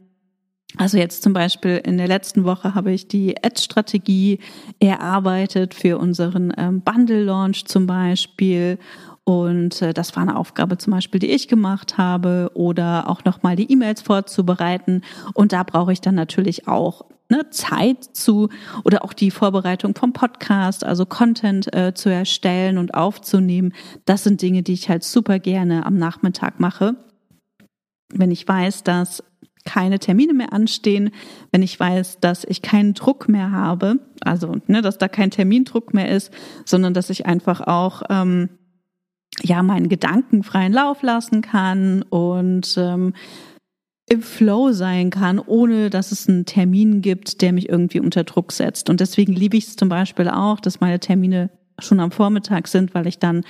also 0.79 0.97
jetzt 0.97 1.23
zum 1.25 1.33
Beispiel 1.33 1.81
in 1.85 1.99
der 1.99 2.07
letzten 2.07 2.45
Woche 2.45 2.75
habe 2.75 2.93
ich 2.93 3.09
die 3.09 3.37
Ad-Strategie 3.43 4.39
erarbeitet 4.79 5.75
für 5.75 5.99
unseren 5.99 6.53
ähm, 6.57 6.83
Bundle-Launch 6.83 7.67
zum 7.67 7.87
Beispiel. 7.87 8.79
Und 9.25 9.83
äh, 9.83 9.93
das 9.93 10.15
war 10.15 10.23
eine 10.23 10.37
Aufgabe 10.37 10.79
zum 10.79 10.93
Beispiel, 10.93 11.19
die 11.19 11.31
ich 11.31 11.49
gemacht 11.49 11.99
habe 11.99 12.53
oder 12.55 13.11
auch 13.11 13.25
nochmal 13.25 13.57
die 13.57 13.71
E-Mails 13.71 14.03
vorzubereiten. 14.03 15.03
Und 15.35 15.53
da 15.53 15.65
brauche 15.65 15.93
ich 15.93 16.01
dann 16.01 16.15
natürlich 16.15 16.69
auch 16.69 17.05
ne, 17.29 17.51
Zeit 17.51 18.05
zu 18.05 18.49
oder 18.85 19.05
auch 19.05 19.13
die 19.13 19.33
Vorbereitung 19.33 19.97
vom 19.97 20.13
Podcast, 20.13 20.85
also 20.85 21.05
Content 21.07 21.75
äh, 21.75 21.93
zu 21.93 22.09
erstellen 22.09 22.79
und 22.79 22.95
aufzunehmen. 22.95 23.75
Das 24.05 24.25
sind 24.25 24.41
Dinge, 24.41 24.63
die 24.63 24.75
ich 24.75 24.89
halt 24.89 25.03
super 25.03 25.41
gerne 25.41 25.85
am 25.85 25.99
Nachmittag 25.99 26.61
mache. 26.61 26.95
Wenn 28.11 28.31
ich 28.31 28.47
weiß, 28.47 28.85
dass 28.85 29.23
keine 29.69 29.99
Termine 29.99 30.33
mehr 30.33 30.55
anstehen, 30.55 31.11
wenn 31.53 31.61
ich 31.61 31.79
weiß, 31.79 32.21
dass 32.21 32.45
ich 32.45 32.63
keinen 32.63 32.95
Druck 32.95 33.29
mehr 33.29 33.53
habe, 33.53 33.99
also 34.23 34.57
ne, 34.67 34.81
dass 34.81 34.97
da 34.97 35.09
kein 35.09 35.31
Termindruck 35.31 35.93
mehr 35.93 36.09
ist, 36.09 36.33
sondern 36.65 36.95
dass 36.95 37.11
ich 37.11 37.27
einfach 37.27 37.61
auch 37.61 38.03
ähm, 38.09 38.49
ja 39.43 39.63
meinen 39.63 39.91
Gedanken 39.91 40.43
freien 40.43 40.73
Lauf 40.73 41.03
lassen 41.03 41.43
kann 41.43 42.03
und 42.03 42.77
ähm, 42.79 43.13
im 44.09 44.23
Flow 44.23 44.73
sein 44.73 45.11
kann, 45.11 45.39
ohne 45.39 45.91
dass 45.91 46.13
es 46.13 46.27
einen 46.31 46.47
Termin 46.47 47.03
gibt, 47.03 47.43
der 47.43 47.53
mich 47.53 47.69
irgendwie 47.69 48.01
unter 48.01 48.25
Druck 48.25 48.53
setzt. 48.53 48.89
Und 48.89 49.01
deswegen 49.01 49.35
liebe 49.35 49.59
ich 49.59 49.67
es 49.67 49.77
zum 49.77 49.91
Beispiel 49.91 50.29
auch, 50.29 50.61
dass 50.61 50.81
meine 50.81 50.99
Termine 50.99 51.51
schon 51.79 52.01
am 52.01 52.11
Vormittag 52.11 52.69
sind, 52.69 52.95
weil 52.95 53.07
ich 53.07 53.19
dann 53.19 53.45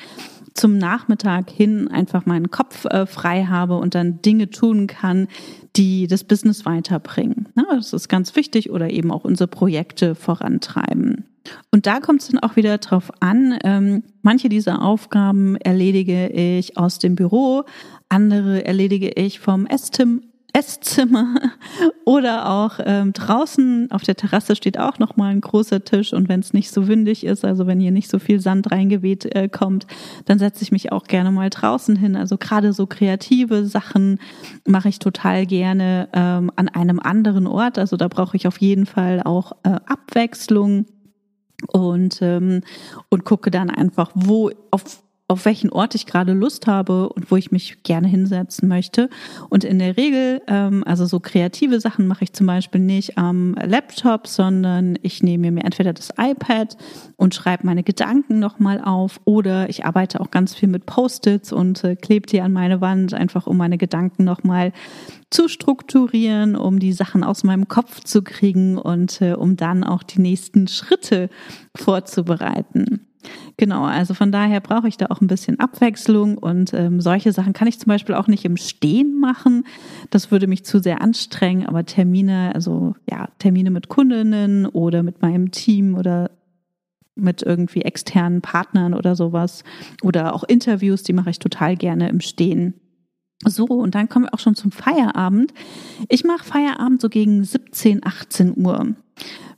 zum 0.54 0.78
Nachmittag 0.78 1.50
hin 1.50 1.88
einfach 1.88 2.26
meinen 2.26 2.50
Kopf 2.50 2.84
äh, 2.87 3.06
frei 3.06 3.44
habe 3.44 3.76
und 3.76 3.94
dann 3.94 4.22
Dinge 4.22 4.50
tun 4.50 4.87
kann, 4.87 5.28
die 5.76 6.06
das 6.06 6.24
Business 6.24 6.64
weiterbringen. 6.64 7.48
Ja, 7.56 7.64
das 7.70 7.92
ist 7.92 8.08
ganz 8.08 8.34
wichtig 8.37 8.70
oder 8.70 8.90
eben 8.90 9.11
auch 9.11 9.24
unsere 9.24 9.48
Projekte 9.48 10.14
vorantreiben. 10.14 11.24
Und 11.70 11.87
da 11.87 12.00
kommt 12.00 12.20
es 12.20 12.28
dann 12.28 12.40
auch 12.40 12.56
wieder 12.56 12.78
drauf 12.78 13.11
an, 13.20 13.58
ähm, 13.64 14.02
manche 14.22 14.48
dieser 14.48 14.82
Aufgaben 14.82 15.56
erledige 15.56 16.28
ich 16.28 16.76
aus 16.76 16.98
dem 16.98 17.14
Büro, 17.14 17.64
andere 18.08 18.64
erledige 18.64 19.11
ich 19.11 19.40
vom 19.40 19.66
Esstisch 19.66 20.18
Esszimmer 20.54 21.34
oder 22.04 22.48
auch 22.48 22.80
ähm, 22.84 23.12
draußen 23.12 23.90
auf 23.90 24.02
der 24.02 24.16
Terrasse 24.16 24.56
steht 24.56 24.78
auch 24.78 24.98
noch 24.98 25.16
mal 25.16 25.30
ein 25.30 25.40
großer 25.40 25.84
Tisch 25.84 26.12
und 26.12 26.28
wenn 26.28 26.40
es 26.40 26.52
nicht 26.52 26.70
so 26.70 26.88
windig 26.88 27.24
ist, 27.24 27.44
also 27.44 27.66
wenn 27.66 27.80
hier 27.80 27.90
nicht 27.90 28.08
so 28.08 28.18
viel 28.18 28.40
Sand 28.40 28.70
reingeweht 28.70 29.26
äh, 29.37 29.48
kommt, 29.48 29.87
dann 30.24 30.38
setze 30.38 30.62
ich 30.62 30.72
mich 30.72 30.90
auch 30.90 31.04
gerne 31.04 31.30
mal 31.30 31.50
draußen 31.50 31.96
hin. 31.96 32.16
Also 32.16 32.38
gerade 32.38 32.72
so 32.72 32.87
kreative 32.87 33.66
Sachen 33.66 34.18
mache 34.66 34.88
ich 34.88 34.98
total 34.98 35.44
gerne 35.46 36.08
ähm, 36.12 36.50
an 36.56 36.68
einem 36.68 36.98
anderen 36.98 37.46
Ort. 37.46 37.78
Also 37.78 37.96
da 37.96 38.08
brauche 38.08 38.37
ich 38.37 38.46
auf 38.46 38.58
jeden 38.58 38.87
Fall 38.87 39.22
auch 39.22 39.52
äh, 39.64 39.76
Abwechslung 39.87 40.87
und 41.72 42.20
ähm, 42.22 42.62
und 43.11 43.24
gucke 43.24 43.50
dann 43.50 43.68
einfach, 43.68 44.12
wo 44.14 44.50
auf 44.70 45.02
auf 45.28 45.44
welchen 45.44 45.70
Ort 45.70 45.94
ich 45.94 46.06
gerade 46.06 46.32
Lust 46.32 46.66
habe 46.66 47.10
und 47.10 47.30
wo 47.30 47.36
ich 47.36 47.52
mich 47.52 47.82
gerne 47.82 48.08
hinsetzen 48.08 48.66
möchte. 48.66 49.10
Und 49.50 49.62
in 49.62 49.78
der 49.78 49.98
Regel, 49.98 50.40
ähm, 50.46 50.82
also 50.86 51.04
so 51.04 51.20
kreative 51.20 51.80
Sachen 51.80 52.06
mache 52.06 52.24
ich 52.24 52.32
zum 52.32 52.46
Beispiel 52.46 52.80
nicht 52.80 53.18
am 53.18 53.54
Laptop, 53.54 54.26
sondern 54.26 54.98
ich 55.02 55.22
nehme 55.22 55.50
mir 55.50 55.64
entweder 55.64 55.92
das 55.92 56.14
iPad 56.18 56.78
und 57.16 57.34
schreibe 57.34 57.66
meine 57.66 57.82
Gedanken 57.82 58.38
nochmal 58.38 58.80
auf 58.82 59.20
oder 59.26 59.68
ich 59.68 59.84
arbeite 59.84 60.20
auch 60.20 60.30
ganz 60.30 60.54
viel 60.54 60.68
mit 60.68 60.86
Post-its 60.86 61.52
und 61.52 61.84
äh, 61.84 61.94
klebe 61.94 62.26
die 62.26 62.40
an 62.40 62.52
meine 62.52 62.80
Wand, 62.80 63.12
einfach 63.12 63.46
um 63.46 63.58
meine 63.58 63.76
Gedanken 63.76 64.24
nochmal 64.24 64.72
zu 65.28 65.48
strukturieren, 65.48 66.56
um 66.56 66.78
die 66.78 66.94
Sachen 66.94 67.22
aus 67.22 67.44
meinem 67.44 67.68
Kopf 67.68 68.02
zu 68.02 68.22
kriegen 68.22 68.78
und 68.78 69.20
äh, 69.20 69.34
um 69.34 69.56
dann 69.56 69.84
auch 69.84 70.02
die 70.02 70.22
nächsten 70.22 70.68
Schritte 70.68 71.28
vorzubereiten. 71.74 73.07
Genau, 73.56 73.84
also 73.84 74.14
von 74.14 74.32
daher 74.32 74.60
brauche 74.60 74.88
ich 74.88 74.96
da 74.96 75.06
auch 75.06 75.20
ein 75.20 75.26
bisschen 75.26 75.58
Abwechslung 75.60 76.38
und 76.38 76.72
ähm, 76.74 77.00
solche 77.00 77.32
Sachen 77.32 77.52
kann 77.52 77.68
ich 77.68 77.78
zum 77.78 77.88
Beispiel 77.88 78.14
auch 78.14 78.28
nicht 78.28 78.44
im 78.44 78.56
Stehen 78.56 79.18
machen. 79.18 79.64
Das 80.10 80.30
würde 80.30 80.46
mich 80.46 80.64
zu 80.64 80.80
sehr 80.80 81.02
anstrengen, 81.02 81.66
aber 81.66 81.84
Termine, 81.84 82.52
also 82.54 82.94
ja, 83.10 83.28
Termine 83.38 83.70
mit 83.70 83.88
Kundinnen 83.88 84.66
oder 84.66 85.02
mit 85.02 85.22
meinem 85.22 85.50
Team 85.50 85.94
oder 85.94 86.30
mit 87.18 87.42
irgendwie 87.42 87.82
externen 87.82 88.40
Partnern 88.40 88.94
oder 88.94 89.16
sowas 89.16 89.64
oder 90.02 90.34
auch 90.34 90.44
Interviews, 90.44 91.02
die 91.02 91.12
mache 91.12 91.30
ich 91.30 91.38
total 91.38 91.76
gerne 91.76 92.08
im 92.08 92.20
Stehen. 92.20 92.74
So, 93.44 93.66
und 93.66 93.94
dann 93.94 94.09
kommen 94.09 94.27
wir 94.27 94.35
auch 94.35 94.40
schon 94.40 94.57
zum 94.57 94.72
Feierabend. 94.72 95.55
Ich 96.09 96.24
mache 96.24 96.44
Feierabend 96.44 97.01
so 97.01 97.09
gegen 97.09 97.44
17, 97.44 98.05
18 98.05 98.55
Uhr. 98.57 98.94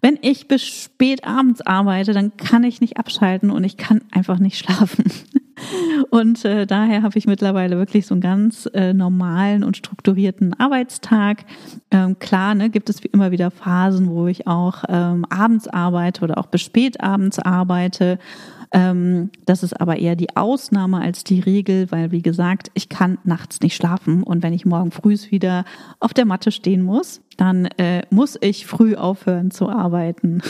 Wenn 0.03 0.19
ich 0.23 0.49
bis 0.49 0.63
spät 0.63 1.25
abends 1.25 1.61
arbeite, 1.61 2.13
dann 2.13 2.37
kann 2.37 2.65
ich 2.65 2.81
nicht 2.81 2.97
abschalten 2.97 3.51
und 3.51 3.65
ich 3.65 3.77
kann 3.77 4.03
einfach 4.11 4.39
nicht 4.39 4.59
schlafen. 4.59 5.05
Und 6.09 6.45
äh, 6.47 6.67
daher 6.67 7.03
habe 7.03 7.19
ich 7.19 7.27
mittlerweile 7.27 7.77
wirklich 7.77 8.07
so 8.07 8.15
einen 8.15 8.23
ganz 8.23 8.69
äh, 8.73 8.95
normalen 8.95 9.63
und 9.63 9.77
strukturierten 9.77 10.59
Arbeitstag. 10.59 11.45
Ähm, 11.91 12.19
klar, 12.19 12.55
ne, 12.55 12.71
gibt 12.71 12.89
es 12.89 13.05
wie 13.05 13.09
immer 13.09 13.31
wieder 13.31 13.51
Phasen, 13.51 14.09
wo 14.09 14.27
ich 14.27 14.47
auch 14.47 14.85
ähm, 14.89 15.27
abends 15.29 15.69
arbeite 15.69 16.25
oder 16.25 16.39
auch 16.39 16.47
bis 16.47 16.63
spät 16.63 17.01
abends 17.03 17.39
arbeite. 17.39 18.19
Ähm, 18.73 19.31
das 19.47 19.63
ist 19.63 19.81
aber 19.81 19.99
eher 19.99 20.15
die 20.17 20.37
Ausnahme 20.37 21.01
als 21.01 21.25
die 21.25 21.41
Regel, 21.41 21.91
weil 21.91 22.13
wie 22.13 22.23
gesagt, 22.23 22.71
ich 22.75 22.89
kann 22.89 23.19
nachts 23.25 23.61
nicht 23.61 23.75
schlafen 23.75 24.23
und 24.23 24.43
wenn 24.43 24.53
ich 24.53 24.65
morgen 24.65 24.93
früh 24.93 25.17
wieder 25.31 25.65
auf 25.99 26.15
der 26.15 26.25
Matte 26.25 26.53
stehen 26.53 26.83
muss, 26.83 27.21
dann 27.37 27.67
äh, 27.79 28.03
muss 28.11 28.39
ich 28.41 28.67
früh 28.67 28.95
aufhören 28.95 29.51
zu 29.51 29.69
arbeiten. 29.69 30.43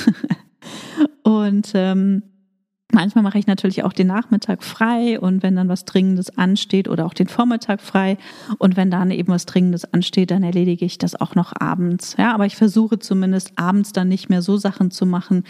und 1.23 1.73
ähm, 1.75 2.23
Manchmal 2.93 3.23
mache 3.23 3.39
ich 3.39 3.47
natürlich 3.47 3.85
auch 3.85 3.93
den 3.93 4.09
Nachmittag 4.09 4.65
frei 4.65 5.21
und 5.21 5.43
wenn 5.43 5.57
dann 5.57 5.69
was 5.69 5.85
Dringendes 5.85 6.37
ansteht 6.37 6.89
oder 6.89 7.07
auch 7.07 7.15
den 7.15 7.29
Vormittag 7.29 7.81
frei 7.81 8.19
und 8.59 8.77
wenn 8.77 8.91
dann 8.91 9.11
eben 9.11 9.33
was 9.33 9.47
Dringendes 9.47 9.93
ansteht, 9.93 10.31
dann 10.31 10.43
erledige 10.43 10.85
ich 10.85 10.99
das 10.99 11.21
auch 11.21 11.35
noch 11.35 11.53
abends. 11.59 12.17
Ja, 12.19 12.35
aber 12.35 12.47
ich 12.47 12.57
versuche 12.57 12.99
zumindest 12.99 13.53
abends 13.57 13.93
dann 13.93 14.09
nicht 14.09 14.29
mehr 14.29 14.43
so 14.43 14.57
Sachen 14.57 14.91
zu 14.91 15.07
machen, 15.07 15.45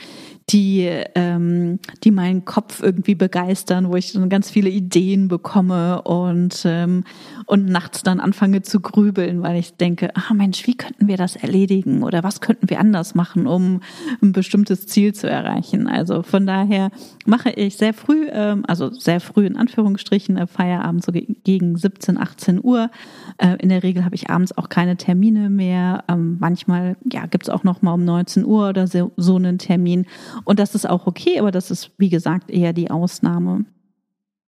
die, 0.50 0.88
ähm, 1.14 1.78
die 2.04 2.10
meinen 2.10 2.44
Kopf 2.44 2.82
irgendwie 2.82 3.14
begeistern, 3.14 3.88
wo 3.88 3.96
ich 3.96 4.12
dann 4.12 4.28
ganz 4.28 4.50
viele 4.50 4.68
Ideen 4.68 5.28
bekomme 5.28 6.02
und, 6.02 6.62
ähm, 6.64 7.04
und 7.46 7.66
nachts 7.66 8.02
dann 8.02 8.20
anfange 8.20 8.62
zu 8.62 8.80
grübeln, 8.80 9.42
weil 9.42 9.56
ich 9.56 9.76
denke, 9.76 10.10
ah 10.14 10.34
Mensch, 10.34 10.66
wie 10.66 10.76
könnten 10.76 11.08
wir 11.08 11.16
das 11.16 11.36
erledigen 11.36 12.02
oder 12.02 12.22
was 12.22 12.40
könnten 12.40 12.68
wir 12.68 12.80
anders 12.80 13.14
machen, 13.14 13.46
um 13.46 13.80
ein 14.22 14.32
bestimmtes 14.32 14.86
Ziel 14.86 15.14
zu 15.14 15.28
erreichen. 15.28 15.86
Also 15.86 16.22
von 16.22 16.46
daher 16.46 16.90
mache 17.30 17.50
ich 17.50 17.76
sehr 17.76 17.94
früh, 17.94 18.28
ähm, 18.30 18.64
also 18.66 18.90
sehr 18.90 19.20
früh 19.20 19.46
in 19.46 19.56
Anführungsstrichen, 19.56 20.36
äh, 20.36 20.46
Feierabend 20.46 21.04
so 21.04 21.12
gegen 21.12 21.76
17, 21.76 22.18
18 22.18 22.62
Uhr. 22.62 22.90
Äh, 23.38 23.56
in 23.60 23.68
der 23.68 23.84
Regel 23.84 24.04
habe 24.04 24.16
ich 24.16 24.28
abends 24.28 24.56
auch 24.58 24.68
keine 24.68 24.96
Termine 24.96 25.48
mehr. 25.48 26.04
Ähm, 26.08 26.36
manchmal 26.40 26.96
ja, 27.10 27.26
gibt 27.26 27.44
es 27.44 27.48
auch 27.48 27.62
noch 27.62 27.82
mal 27.82 27.94
um 27.94 28.04
19 28.04 28.44
Uhr 28.44 28.68
oder 28.68 28.86
so, 28.88 29.12
so 29.16 29.36
einen 29.36 29.58
Termin. 29.58 30.06
Und 30.44 30.58
das 30.58 30.74
ist 30.74 30.88
auch 30.88 31.06
okay, 31.06 31.38
aber 31.38 31.52
das 31.52 31.70
ist, 31.70 31.92
wie 31.98 32.10
gesagt, 32.10 32.50
eher 32.50 32.72
die 32.72 32.90
Ausnahme. 32.90 33.64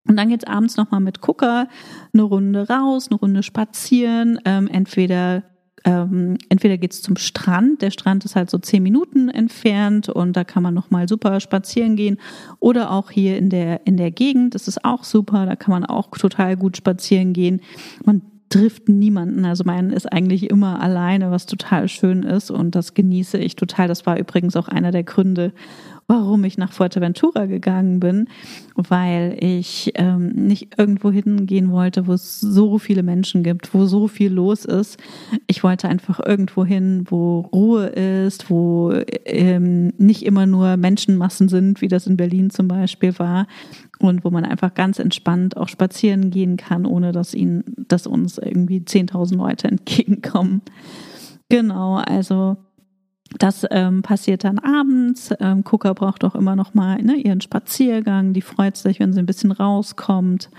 Und 0.07 0.17
dann 0.17 0.29
geht's 0.29 0.45
abends 0.45 0.75
nochmal 0.75 1.01
mit 1.01 1.21
Gucker 1.21 1.67
eine 2.11 2.23
Runde 2.23 2.67
raus, 2.67 3.09
eine 3.11 3.19
Runde 3.19 3.43
spazieren. 3.43 4.39
Ähm, 4.45 4.67
entweder 4.67 5.43
ähm, 5.83 6.37
entweder 6.49 6.77
geht's 6.77 7.01
zum 7.01 7.17
Strand, 7.17 7.81
der 7.81 7.91
Strand 7.91 8.25
ist 8.25 8.35
halt 8.35 8.49
so 8.49 8.57
zehn 8.57 8.83
Minuten 8.83 9.29
entfernt 9.29 10.09
und 10.09 10.35
da 10.35 10.43
kann 10.43 10.63
man 10.63 10.73
nochmal 10.73 11.07
super 11.07 11.39
spazieren 11.39 11.95
gehen. 11.95 12.17
Oder 12.59 12.91
auch 12.91 13.11
hier 13.11 13.37
in 13.37 13.49
der, 13.49 13.85
in 13.87 13.97
der 13.97 14.11
Gegend, 14.11 14.55
das 14.55 14.67
ist 14.67 14.85
auch 14.85 15.03
super, 15.03 15.45
da 15.45 15.55
kann 15.55 15.71
man 15.71 15.85
auch 15.85 16.09
total 16.09 16.55
gut 16.55 16.77
spazieren 16.77 17.33
gehen. 17.33 17.61
Man 18.05 18.21
trifft 18.51 18.89
niemanden. 18.89 19.45
Also 19.45 19.63
man 19.63 19.91
ist 19.91 20.11
eigentlich 20.11 20.49
immer 20.49 20.81
alleine, 20.81 21.31
was 21.31 21.45
total 21.45 21.87
schön 21.87 22.23
ist 22.23 22.51
und 22.51 22.75
das 22.75 22.93
genieße 22.93 23.37
ich 23.37 23.55
total. 23.55 23.87
Das 23.87 24.05
war 24.05 24.19
übrigens 24.19 24.55
auch 24.55 24.67
einer 24.67 24.91
der 24.91 25.03
Gründe, 25.03 25.53
warum 26.11 26.43
ich 26.43 26.57
nach 26.57 26.73
Fuerteventura 26.73 27.45
gegangen 27.45 28.01
bin, 28.01 28.27
weil 28.75 29.37
ich 29.39 29.93
ähm, 29.95 30.27
nicht 30.29 30.77
irgendwo 30.77 31.09
hingehen 31.09 31.71
wollte, 31.71 32.05
wo 32.05 32.13
es 32.13 32.41
so 32.41 32.77
viele 32.79 33.01
Menschen 33.01 33.43
gibt, 33.43 33.73
wo 33.73 33.85
so 33.85 34.09
viel 34.09 34.31
los 34.31 34.65
ist. 34.65 34.99
Ich 35.47 35.63
wollte 35.63 35.87
einfach 35.87 36.19
irgendwo 36.19 36.65
hin, 36.65 37.05
wo 37.07 37.39
Ruhe 37.53 37.85
ist, 37.85 38.49
wo 38.49 38.93
ähm, 39.25 39.93
nicht 39.97 40.25
immer 40.25 40.45
nur 40.45 40.75
Menschenmassen 40.75 41.47
sind, 41.47 41.79
wie 41.79 41.87
das 41.87 42.07
in 42.07 42.17
Berlin 42.17 42.49
zum 42.49 42.67
Beispiel 42.67 43.17
war, 43.17 43.47
und 43.99 44.25
wo 44.25 44.31
man 44.31 44.43
einfach 44.43 44.73
ganz 44.73 44.99
entspannt 44.99 45.55
auch 45.55 45.69
spazieren 45.69 46.31
gehen 46.31 46.57
kann, 46.57 46.87
ohne 46.87 47.11
dass 47.11 47.35
ihnen, 47.35 47.63
dass 47.87 48.07
uns 48.07 48.37
irgendwie 48.37 48.79
10.000 48.79 49.37
Leute 49.37 49.67
entgegenkommen. 49.67 50.61
Genau, 51.49 51.95
also 51.97 52.57
das 53.39 53.65
ähm, 53.71 54.01
passiert 54.01 54.43
dann 54.43 54.59
abends. 54.59 55.33
Ähm, 55.39 55.63
Kuka 55.63 55.93
braucht 55.93 56.23
auch 56.23 56.35
immer 56.35 56.55
noch 56.55 56.73
mal 56.73 57.01
ne, 57.01 57.15
ihren 57.15 57.41
Spaziergang. 57.41 58.33
Die 58.33 58.41
freut 58.41 58.77
sich, 58.77 58.99
wenn 58.99 59.13
sie 59.13 59.19
ein 59.19 59.25
bisschen 59.25 59.51
rauskommt. 59.51 60.49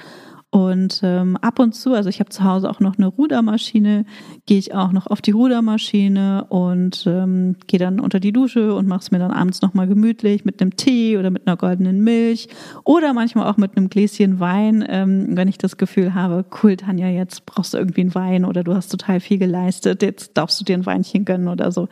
Und 0.55 1.01
ähm, 1.03 1.39
ab 1.39 1.59
und 1.61 1.75
zu, 1.75 1.95
also 1.95 2.11
ich 2.11 2.21
habe 2.21 2.29
zu 2.29 2.45
Hause 2.45 2.69
auch 2.69 2.79
noch 2.79 2.99
eine 2.99 3.07
Rudermaschine, 3.07 4.05
gehe 4.45 4.59
ich 4.59 4.75
auch 4.75 4.93
noch 4.93 5.07
auf 5.07 5.23
die 5.23 5.31
Rudermaschine 5.31 6.45
und 6.51 7.05
ähm, 7.07 7.57
gehe 7.69 7.81
dann 7.81 7.99
unter 7.99 8.21
die 8.21 8.33
Dusche 8.33 8.75
und 8.75 8.87
mache 8.87 9.01
es 9.01 9.11
mir 9.11 9.19
dann 9.19 9.31
abends 9.31 9.63
nochmal 9.63 9.87
gemütlich 9.87 10.45
mit 10.45 10.61
einem 10.61 10.77
Tee 10.77 11.17
oder 11.17 11.31
mit 11.31 11.47
einer 11.47 11.57
goldenen 11.57 12.05
Milch 12.05 12.49
oder 12.85 13.15
manchmal 13.15 13.51
auch 13.51 13.57
mit 13.57 13.79
einem 13.79 13.89
Gläschen 13.89 14.41
Wein, 14.41 14.85
ähm, 14.87 15.29
wenn 15.31 15.49
ich 15.49 15.57
das 15.57 15.79
Gefühl 15.79 16.13
habe, 16.13 16.45
cool, 16.63 16.77
Tanja, 16.77 17.09
jetzt 17.09 17.47
brauchst 17.47 17.73
du 17.73 17.79
irgendwie 17.79 18.03
einen 18.03 18.15
Wein 18.15 18.45
oder 18.45 18.63
du 18.63 18.75
hast 18.75 18.89
total 18.89 19.21
viel 19.21 19.39
geleistet, 19.39 20.03
jetzt 20.03 20.37
darfst 20.37 20.61
du 20.61 20.65
dir 20.67 20.77
ein 20.77 20.85
Weinchen 20.85 21.25
gönnen 21.25 21.49
oder 21.49 21.73
so. 21.73 21.89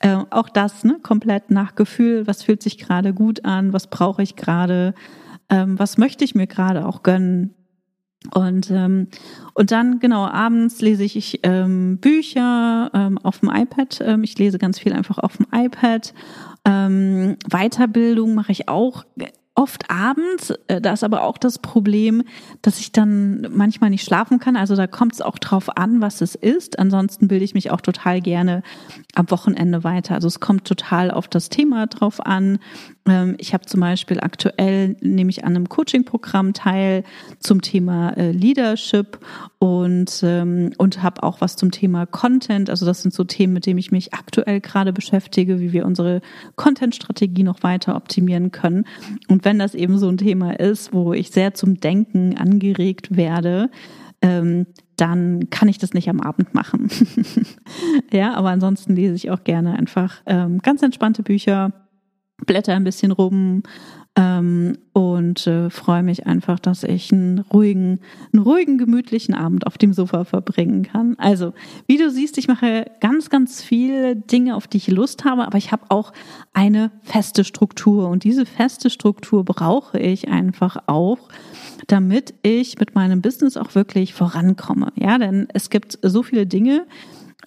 Äh, 0.00 0.18
auch 0.30 0.48
das, 0.48 0.84
ne, 0.84 0.98
komplett 1.02 1.50
nach 1.50 1.74
Gefühl, 1.74 2.26
was 2.26 2.42
fühlt 2.42 2.62
sich 2.62 2.78
gerade 2.78 3.12
gut 3.12 3.44
an, 3.44 3.72
was 3.72 3.88
brauche 3.88 4.22
ich 4.22 4.36
gerade, 4.36 4.94
ähm, 5.48 5.78
was 5.78 5.98
möchte 5.98 6.24
ich 6.24 6.34
mir 6.34 6.46
gerade 6.46 6.86
auch 6.86 7.02
gönnen. 7.02 7.54
Und, 8.34 8.70
ähm, 8.70 9.08
und 9.54 9.70
dann, 9.70 10.00
genau, 10.00 10.26
abends 10.26 10.80
lese 10.80 11.04
ich 11.04 11.40
ähm, 11.44 11.98
Bücher 11.98 12.90
ähm, 12.92 13.18
auf 13.18 13.40
dem 13.40 13.50
iPad. 13.50 14.00
Ähm, 14.00 14.24
ich 14.24 14.36
lese 14.38 14.58
ganz 14.58 14.78
viel 14.78 14.92
einfach 14.92 15.18
auf 15.18 15.36
dem 15.36 15.46
iPad. 15.52 16.12
Ähm, 16.64 17.36
Weiterbildung 17.48 18.34
mache 18.34 18.52
ich 18.52 18.68
auch 18.68 19.04
oft 19.58 19.90
abends. 19.90 20.54
Äh, 20.68 20.80
da 20.80 20.92
ist 20.92 21.02
aber 21.02 21.24
auch 21.24 21.36
das 21.36 21.58
Problem, 21.58 22.22
dass 22.62 22.78
ich 22.78 22.92
dann 22.92 23.48
manchmal 23.50 23.90
nicht 23.90 24.04
schlafen 24.04 24.38
kann. 24.38 24.56
Also 24.56 24.76
da 24.76 24.86
kommt 24.86 25.14
es 25.14 25.20
auch 25.20 25.36
drauf 25.36 25.76
an, 25.76 26.00
was 26.00 26.20
es 26.20 26.36
ist. 26.36 26.78
Ansonsten 26.78 27.26
bilde 27.26 27.44
ich 27.44 27.54
mich 27.54 27.72
auch 27.72 27.80
total 27.80 28.20
gerne 28.20 28.62
am 29.16 29.28
Wochenende 29.32 29.82
weiter. 29.82 30.14
Also 30.14 30.28
es 30.28 30.38
kommt 30.38 30.64
total 30.64 31.10
auf 31.10 31.26
das 31.26 31.48
Thema 31.48 31.88
drauf 31.88 32.24
an. 32.24 32.60
Ähm, 33.08 33.36
ich 33.38 33.54
habe 33.54 33.64
zum 33.66 33.80
Beispiel 33.80 34.20
aktuell 34.20 34.96
nehme 35.00 35.30
ich 35.30 35.44
an 35.44 35.56
einem 35.56 35.68
Coaching-Programm 35.68 36.52
teil 36.52 37.04
zum 37.40 37.62
Thema 37.62 38.10
äh, 38.16 38.32
Leadership 38.32 39.18
und 39.58 40.20
ähm, 40.22 40.72
und 40.78 41.02
habe 41.02 41.22
auch 41.22 41.40
was 41.40 41.56
zum 41.56 41.70
Thema 41.70 42.06
Content. 42.06 42.70
Also 42.70 42.86
das 42.86 43.02
sind 43.02 43.14
so 43.14 43.24
Themen, 43.24 43.52
mit 43.52 43.66
denen 43.66 43.78
ich 43.78 43.90
mich 43.90 44.14
aktuell 44.14 44.60
gerade 44.60 44.92
beschäftige, 44.92 45.60
wie 45.60 45.72
wir 45.72 45.86
unsere 45.86 46.20
Content-Strategie 46.56 47.42
noch 47.42 47.62
weiter 47.62 47.96
optimieren 47.96 48.50
können. 48.50 48.84
Und 49.28 49.44
wenn 49.44 49.58
das 49.58 49.74
eben 49.74 49.98
so 49.98 50.08
ein 50.08 50.18
Thema 50.18 50.58
ist, 50.58 50.92
wo 50.92 51.12
ich 51.12 51.30
sehr 51.30 51.54
zum 51.54 51.80
Denken 51.80 52.36
angeregt 52.36 53.16
werde, 53.16 53.70
ähm, 54.20 54.66
dann 54.96 55.48
kann 55.50 55.68
ich 55.68 55.78
das 55.78 55.94
nicht 55.94 56.08
am 56.10 56.20
Abend 56.20 56.54
machen. 56.54 56.90
ja, 58.12 58.34
aber 58.34 58.50
ansonsten 58.50 58.96
lese 58.96 59.14
ich 59.14 59.30
auch 59.30 59.44
gerne 59.44 59.78
einfach 59.78 60.16
ähm, 60.26 60.58
ganz 60.58 60.82
entspannte 60.82 61.22
Bücher, 61.22 61.72
blätter 62.46 62.74
ein 62.74 62.84
bisschen 62.84 63.12
rum 63.12 63.62
ähm, 64.18 64.78
und 64.92 65.46
äh, 65.46 65.70
freue 65.70 66.02
mich 66.02 66.26
einfach, 66.26 66.58
dass 66.58 66.82
ich 66.82 67.12
einen 67.12 67.38
ruhigen, 67.38 68.00
einen 68.32 68.42
ruhigen, 68.42 68.76
gemütlichen 68.76 69.32
Abend 69.32 69.66
auf 69.66 69.78
dem 69.78 69.92
Sofa 69.92 70.24
verbringen 70.24 70.82
kann. 70.82 71.14
Also, 71.18 71.52
wie 71.86 71.98
du 71.98 72.10
siehst, 72.10 72.36
ich 72.36 72.48
mache 72.48 72.90
ganz, 73.00 73.30
ganz 73.30 73.62
viele 73.62 74.16
Dinge, 74.16 74.56
auf 74.56 74.66
die 74.66 74.78
ich 74.78 74.88
Lust 74.88 75.24
habe, 75.24 75.46
aber 75.46 75.56
ich 75.56 75.70
habe 75.70 75.84
auch 75.88 76.12
eine 76.52 76.90
feste 77.02 77.44
Struktur 77.44 78.08
und 78.08 78.24
diese 78.24 78.44
feste 78.44 78.90
Struktur 78.90 79.44
brauche 79.44 80.00
ich 80.00 80.26
einfach 80.28 80.78
auch, 80.86 81.28
damit 81.86 82.34
ich 82.42 82.78
mit 82.80 82.96
meinem 82.96 83.22
Business 83.22 83.56
auch 83.56 83.76
wirklich 83.76 84.14
vorankomme. 84.14 84.92
Ja, 84.96 85.18
denn 85.18 85.46
es 85.54 85.70
gibt 85.70 85.96
so 86.02 86.24
viele 86.24 86.46
Dinge, 86.46 86.86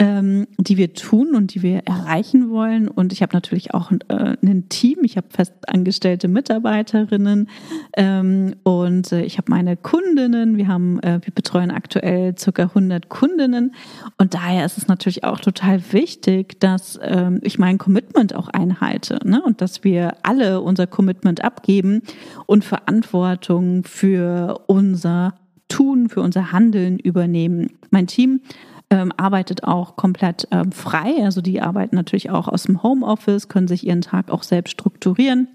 ähm, 0.02 0.48
die 0.58 0.78
wir 0.78 0.96
tun 0.96 1.36
und 1.36 1.54
die 1.54 1.62
wir 1.62 1.84
erreichen 1.86 2.50
wollen. 2.50 2.88
Und 2.88 3.14
ich 3.14 3.22
habe 3.22 3.36
natürlich 3.36 3.76
auch 3.76 3.92
äh, 4.08 4.36
ein 4.42 4.68
Team. 4.68 5.04
Ich 5.04 5.16
habe 5.16 5.28
festangestellte 5.30 6.28
Mitarbeiterinnen 6.28 7.48
ähm, 7.96 8.56
und 8.64 9.12
äh, 9.12 9.22
ich 9.22 9.38
habe 9.38 9.52
meine 9.52 9.78
Kundinnen. 9.78 10.58
Wir 10.58 10.68
haben, 10.68 11.00
äh, 11.02 11.20
wir 11.22 11.32
betreuen 11.32 11.70
aktuell 11.70 12.36
circa 12.36 12.64
100 12.64 13.10
Kundinnen 13.10 13.76
und 14.18 14.34
daher 14.34 14.66
ist 14.66 14.80
es 14.80 14.88
natürlich 14.88 15.24
auch 15.24 15.40
total 15.40 15.80
wichtig, 15.94 16.60
dass 16.60 17.00
ähm, 17.04 17.40
ich 17.44 17.60
mein 17.60 17.78
Commitment 17.78 18.34
auch 18.34 18.48
einhalte 18.48 19.20
ne? 19.24 19.44
und 19.44 19.62
dass 19.62 19.84
wir 19.84 20.16
alle 20.24 20.62
unser 20.62 20.88
Commitment 20.88 21.44
abgeben 21.44 22.02
und 22.48 22.66
Verantwortung 22.66 23.84
für 23.84 24.64
unser 24.66 25.36
Tun, 25.68 26.10
für 26.10 26.22
unser 26.22 26.52
Handeln 26.52 26.98
übernehmen. 26.98 27.68
Mein 27.92 28.08
Team 28.08 28.42
ähm, 28.92 29.12
arbeitet 29.18 29.64
auch 29.64 29.96
komplett 29.96 30.48
ähm, 30.52 30.72
frei. 30.72 31.24
Also 31.24 31.42
die 31.42 31.62
arbeiten 31.62 31.96
natürlich 31.96 32.30
auch 32.30 32.48
aus 32.48 32.64
dem 32.64 32.84
Homeoffice, 32.84 33.48
können 33.48 33.68
sich 33.68 33.88
ihren 33.88 34.02
Tag 34.02 34.30
auch 34.30 34.44
selbst 34.44 34.72
strukturieren 34.72 35.48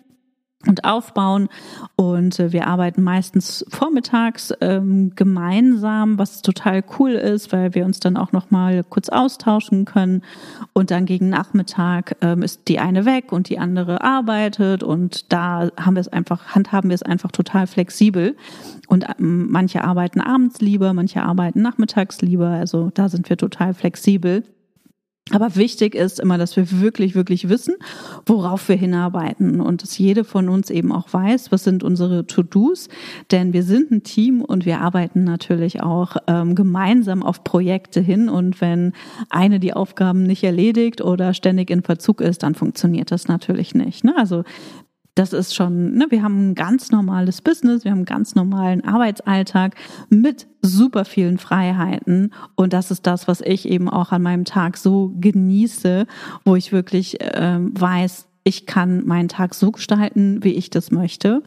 und 0.66 0.84
aufbauen. 0.84 1.48
Und 1.96 2.38
äh, 2.38 2.52
wir 2.52 2.66
arbeiten 2.66 3.02
meistens 3.02 3.64
vormittags 3.68 4.52
ähm, 4.60 5.12
gemeinsam, 5.14 6.18
was 6.18 6.42
total 6.42 6.82
cool 6.98 7.12
ist, 7.12 7.52
weil 7.52 7.74
wir 7.74 7.84
uns 7.84 8.00
dann 8.00 8.16
auch 8.16 8.32
noch 8.32 8.50
mal 8.50 8.84
kurz 8.84 9.08
austauschen 9.08 9.84
können. 9.84 10.22
Und 10.72 10.90
dann 10.90 11.06
gegen 11.06 11.28
Nachmittag 11.28 12.16
ähm, 12.20 12.42
ist 12.42 12.68
die 12.68 12.78
eine 12.78 13.04
weg 13.04 13.32
und 13.32 13.48
die 13.48 13.58
andere 13.58 14.02
arbeitet. 14.02 14.82
Und 14.82 15.32
da 15.32 15.68
haben 15.76 15.96
wir 15.96 16.00
es 16.00 16.08
einfach, 16.08 16.54
handhaben 16.54 16.90
wir 16.90 16.94
es 16.94 17.02
einfach 17.02 17.30
total 17.30 17.66
flexibel. 17.66 18.36
Und 18.88 19.06
ähm, 19.18 19.50
manche 19.50 19.84
arbeiten 19.84 20.20
abends 20.20 20.60
lieber, 20.60 20.92
manche 20.92 21.22
arbeiten 21.22 21.62
nachmittags 21.62 22.20
lieber. 22.20 22.48
Also 22.48 22.90
da 22.94 23.08
sind 23.08 23.28
wir 23.28 23.36
total 23.36 23.74
flexibel. 23.74 24.44
Aber 25.32 25.56
wichtig 25.56 25.96
ist 25.96 26.20
immer, 26.20 26.38
dass 26.38 26.56
wir 26.56 26.80
wirklich, 26.80 27.16
wirklich 27.16 27.48
wissen, 27.48 27.74
worauf 28.26 28.68
wir 28.68 28.76
hinarbeiten 28.76 29.60
und 29.60 29.82
dass 29.82 29.98
jede 29.98 30.22
von 30.22 30.48
uns 30.48 30.70
eben 30.70 30.92
auch 30.92 31.12
weiß, 31.12 31.50
was 31.50 31.64
sind 31.64 31.82
unsere 31.82 32.28
To-Dos, 32.28 32.88
denn 33.32 33.52
wir 33.52 33.64
sind 33.64 33.90
ein 33.90 34.04
Team 34.04 34.40
und 34.40 34.66
wir 34.66 34.80
arbeiten 34.80 35.24
natürlich 35.24 35.82
auch 35.82 36.16
ähm, 36.28 36.54
gemeinsam 36.54 37.24
auf 37.24 37.42
Projekte 37.42 38.00
hin 38.00 38.28
und 38.28 38.60
wenn 38.60 38.92
eine 39.28 39.58
die 39.58 39.74
Aufgaben 39.74 40.22
nicht 40.22 40.44
erledigt 40.44 41.00
oder 41.00 41.34
ständig 41.34 41.70
in 41.70 41.82
Verzug 41.82 42.20
ist, 42.20 42.44
dann 42.44 42.54
funktioniert 42.54 43.10
das 43.10 43.26
natürlich 43.26 43.74
nicht. 43.74 44.04
Ne? 44.04 44.14
Also 44.16 44.44
das 45.16 45.32
ist 45.32 45.54
schon, 45.54 45.94
ne, 45.94 46.06
wir 46.10 46.22
haben 46.22 46.50
ein 46.50 46.54
ganz 46.54 46.90
normales 46.90 47.40
Business, 47.40 47.84
wir 47.84 47.90
haben 47.90 48.00
einen 48.00 48.04
ganz 48.04 48.34
normalen 48.34 48.84
Arbeitsalltag 48.84 49.74
mit 50.10 50.46
super 50.60 51.06
vielen 51.06 51.38
Freiheiten. 51.38 52.32
Und 52.54 52.74
das 52.74 52.90
ist 52.90 53.06
das, 53.06 53.26
was 53.26 53.40
ich 53.40 53.66
eben 53.66 53.88
auch 53.88 54.12
an 54.12 54.22
meinem 54.22 54.44
Tag 54.44 54.76
so 54.76 55.12
genieße, 55.18 56.06
wo 56.44 56.54
ich 56.54 56.70
wirklich 56.70 57.20
äh, 57.22 57.58
weiß, 57.58 58.28
ich 58.44 58.66
kann 58.66 59.06
meinen 59.06 59.28
Tag 59.28 59.54
so 59.54 59.72
gestalten, 59.72 60.44
wie 60.44 60.52
ich 60.52 60.70
das 60.70 60.90
möchte 60.90 61.42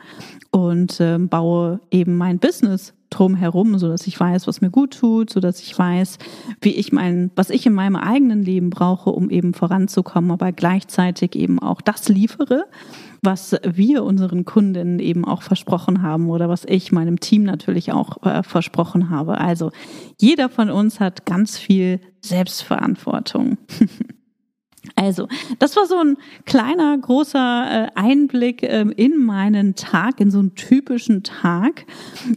und 0.52 1.00
äh, 1.00 1.18
baue 1.18 1.80
eben 1.92 2.18
mein 2.18 2.40
Business 2.40 2.94
drumherum, 3.10 3.78
so 3.78 3.88
dass 3.88 4.08
ich 4.08 4.20
weiß, 4.20 4.48
was 4.48 4.62
mir 4.62 4.70
gut 4.70 4.98
tut, 5.00 5.30
so 5.30 5.40
dass 5.40 5.62
ich 5.62 5.78
weiß, 5.78 6.18
wie 6.62 6.76
ich 6.76 6.92
mein, 6.92 7.32
was 7.36 7.52
ich 7.52 7.66
in 7.66 7.74
meinem 7.74 7.96
eigenen 7.96 8.44
Leben 8.44 8.70
brauche, 8.70 9.12
um 9.12 9.30
eben 9.30 9.54
voranzukommen, 9.54 10.32
aber 10.32 10.52
gleichzeitig 10.52 11.36
eben 11.36 11.60
auch 11.60 11.82
das 11.82 12.10
liefere, 12.10 12.66
was 13.22 13.56
wir 13.64 14.04
unseren 14.04 14.46
Kundinnen 14.46 15.00
eben 15.00 15.26
auch 15.26 15.42
versprochen 15.42 16.02
haben 16.02 16.30
oder 16.30 16.50
was 16.50 16.66
ich 16.66 16.92
meinem 16.92 17.20
Team 17.20 17.44
natürlich 17.44 17.92
auch 17.92 18.24
äh, 18.24 18.44
versprochen 18.44 19.10
habe. 19.10 19.38
Also 19.38 19.72
jeder 20.20 20.50
von 20.50 20.70
uns 20.70 21.00
hat 21.00 21.26
ganz 21.26 21.58
viel 21.58 22.00
Selbstverantwortung. 22.22 23.58
Also, 25.00 25.30
das 25.60 25.78
war 25.78 25.86
so 25.86 25.98
ein 25.98 26.18
kleiner, 26.46 26.98
großer 26.98 27.86
äh, 27.86 27.88
Einblick 27.96 28.64
ähm, 28.64 28.92
in 28.92 29.16
meinen 29.18 29.76
Tag, 29.76 30.20
in 30.20 30.30
so 30.30 30.40
einen 30.40 30.56
typischen 30.56 31.24
Tag. 31.24 31.86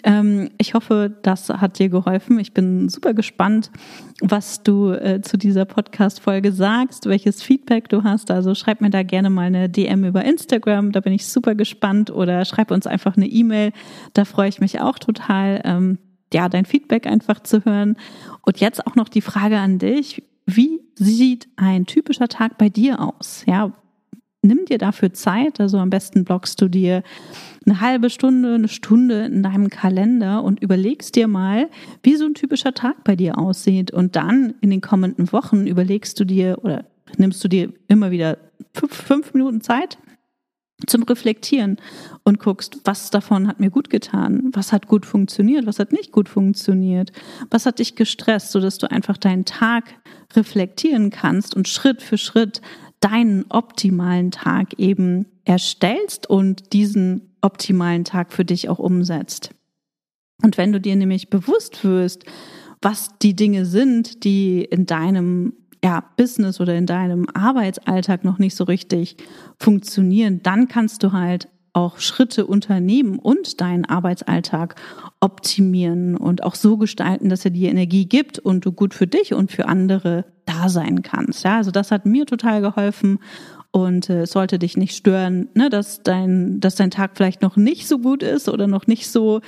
Ähm, 0.05 0.48
ich 0.59 0.75
hoffe, 0.75 1.12
das 1.22 1.48
hat 1.48 1.81
dir 1.81 1.88
geholfen. 1.88 2.38
Ich 2.38 2.55
bin 2.55 2.88
super 2.88 3.14
gespannt, 3.14 3.72
was 4.20 4.62
du 4.62 4.92
äh, 4.92 5.20
zu 5.22 5.37
dieser 5.38 5.64
Podcast-Folge 5.64 6.53
sagst, 6.53 7.07
welches 7.07 7.42
Feedback 7.42 7.88
du 7.88 8.05
hast. 8.05 8.31
Also 8.31 8.55
schreib 8.55 8.81
mir 8.81 8.90
da 8.90 9.03
gerne 9.03 9.29
mal 9.29 9.46
eine 9.46 9.68
DM 9.68 10.05
über 10.05 10.25
Instagram, 10.25 10.92
da 10.92 11.01
bin 11.01 11.14
ich 11.14 11.27
super 11.27 11.57
gespannt. 11.57 12.11
Oder 12.12 12.44
schreib 12.44 12.70
uns 12.70 12.87
einfach 12.87 13.16
eine 13.16 13.27
E-Mail, 13.27 13.72
da 14.14 14.25
freue 14.25 14.48
ich 14.48 14.61
mich 14.61 14.81
auch 14.81 15.01
total, 15.01 15.62
ähm, 15.64 15.98
ja, 16.33 16.48
dein 16.48 16.64
Feedback 16.64 17.09
einfach 17.09 17.40
zu 17.40 17.64
hören. 17.64 17.96
Und 18.42 18.61
jetzt 18.61 18.87
auch 18.87 18.94
noch 18.94 19.09
die 19.09 19.20
Frage 19.20 19.59
an 19.59 19.81
dich 19.81 20.22
wie 20.46 20.81
sieht 20.94 21.48
ein 21.57 21.87
typischer 21.87 22.28
Tag 22.28 22.59
bei 22.59 22.68
dir 22.68 23.00
aus? 23.00 23.44
Ja, 23.46 23.72
nimm 24.42 24.64
dir 24.66 24.78
dafür 24.78 25.12
Zeit. 25.12 25.61
Also 25.61 25.78
am 25.78 25.90
besten 25.90 26.24
blockst 26.24 26.61
du 26.61 26.68
dir 26.68 27.02
eine 27.64 27.81
halbe 27.81 28.11
Stunde, 28.11 28.55
eine 28.55 28.68
Stunde 28.68 29.26
in 29.26 29.42
deinem 29.42 29.70
Kalender 29.70 30.42
und 30.42 30.61
überlegst 30.61 31.14
dir 31.14 31.28
mal, 31.28 31.70
wie 32.02 32.16
so 32.16 32.26
ein 32.26 32.35
typischer 32.35 32.74
Tag 32.74 33.05
bei 33.05 33.16
dir 33.16 33.38
aussieht. 33.38 33.92
Und 33.92 34.16
dann 34.16 34.55
in 34.61 34.70
den 34.70 34.81
kommenden 34.81 35.33
Wochen 35.33 35.66
überlegst 35.66 36.18
du 36.18 36.24
dir 36.24 36.59
oder 36.62 36.85
nimmst 37.16 37.42
du 37.44 37.48
dir 37.48 37.72
immer 37.88 38.11
wieder 38.11 38.38
fünf, 38.74 38.94
fünf 38.94 39.35
Minuten 39.35 39.61
Zeit 39.61 39.98
zum 40.87 41.03
Reflektieren 41.03 41.77
und 42.25 42.38
guckst, 42.38 42.81
was 42.85 43.11
davon 43.11 43.49
hat 43.49 43.61
mir 43.61 43.71
gut 43.71 43.90
getan, 43.90 44.51
was 44.53 44.73
hat 44.73 44.87
gut 44.87 45.07
funktioniert, 45.07 45.66
was 45.66 45.79
hat 45.79 45.92
nicht 45.92 46.12
gut 46.12 46.29
funktioniert, 46.29 47.12
was 47.51 47.66
hat 47.66 47.79
dich 47.79 47.97
gestresst, 47.97 48.53
sodass 48.53 48.79
du 48.79 48.90
einfach 48.90 49.16
deinen 49.16 49.45
Tag 49.45 49.95
reflektieren 50.35 51.11
kannst 51.11 51.55
und 51.55 51.68
Schritt 51.68 52.03
für 52.03 52.18
Schritt 52.18 52.61
deinen 53.01 53.45
optimalen 53.49 54.31
Tag 54.31 54.79
eben 54.79 55.27
erstellst 55.45 56.29
und 56.29 56.73
diesen 56.73 57.35
optimalen 57.40 58.05
Tag 58.05 58.33
für 58.33 58.45
dich 58.45 58.68
auch 58.68 58.79
umsetzt. 58.79 59.51
Und 60.42 60.57
wenn 60.57 60.73
du 60.73 60.81
dir 60.81 60.97
nämlich 60.97 61.31
bewusst 61.31 61.85
wirst, 61.85 62.25
was 62.81 63.11
die 63.21 63.35
Dinge 63.35 63.64
sind, 63.64 64.25
die 64.25 64.62
in 64.64 64.87
deinem 64.87 65.55
ja, 65.85 66.05
Business 66.16 66.61
oder 66.61 66.75
in 66.75 66.87
deinem 66.87 67.27
Arbeitsalltag 67.35 68.25
noch 68.25 68.38
nicht 68.38 68.57
so 68.57 68.64
richtig 68.64 69.16
funktionieren, 69.59 70.40
dann 70.42 70.68
kannst 70.68 71.03
du 71.03 71.12
halt 71.12 71.49
auch 71.75 71.99
Schritte 71.99 72.47
unternehmen 72.47 73.18
und 73.18 73.61
deinen 73.61 73.87
Arbeitsalltag 73.87 74.77
optimieren 75.21 76.16
und 76.16 76.42
auch 76.42 76.55
so 76.55 76.77
gestalten, 76.77 77.29
dass 77.31 77.45
er 77.45 77.51
dir 77.51 77.71
Energie 77.71 78.07
gibt 78.07 78.38
und 78.38 78.64
du 78.66 78.73
gut 78.73 78.92
für 78.92 79.07
dich 79.07 79.33
und 79.33 79.51
für 79.51 79.66
andere 79.66 80.27
da 80.45 80.68
sein 80.68 81.03
kannst. 81.03 81.45
Ja, 81.45 81.57
also 81.57 81.71
das 81.71 81.90
hat 81.90 82.05
mir 82.05 82.27
total 82.27 82.61
geholfen 82.61 83.18
und 83.71 84.11
äh, 84.11 84.23
es 84.23 84.33
sollte 84.33 84.59
dich 84.59 84.77
nicht 84.77 84.95
stören, 84.95 85.49
ne, 85.55 85.71
dass 85.71 86.03
dein, 86.03 86.61
dass 86.61 86.75
dein 86.75 86.90
Tag 86.90 87.12
vielleicht 87.14 87.40
noch 87.40 87.57
nicht 87.57 87.88
so 87.88 87.99
gut 87.99 88.23
ist 88.23 88.49
oder 88.49 88.66
noch 88.66 88.87
nicht 88.87 89.11
so, 89.11 89.40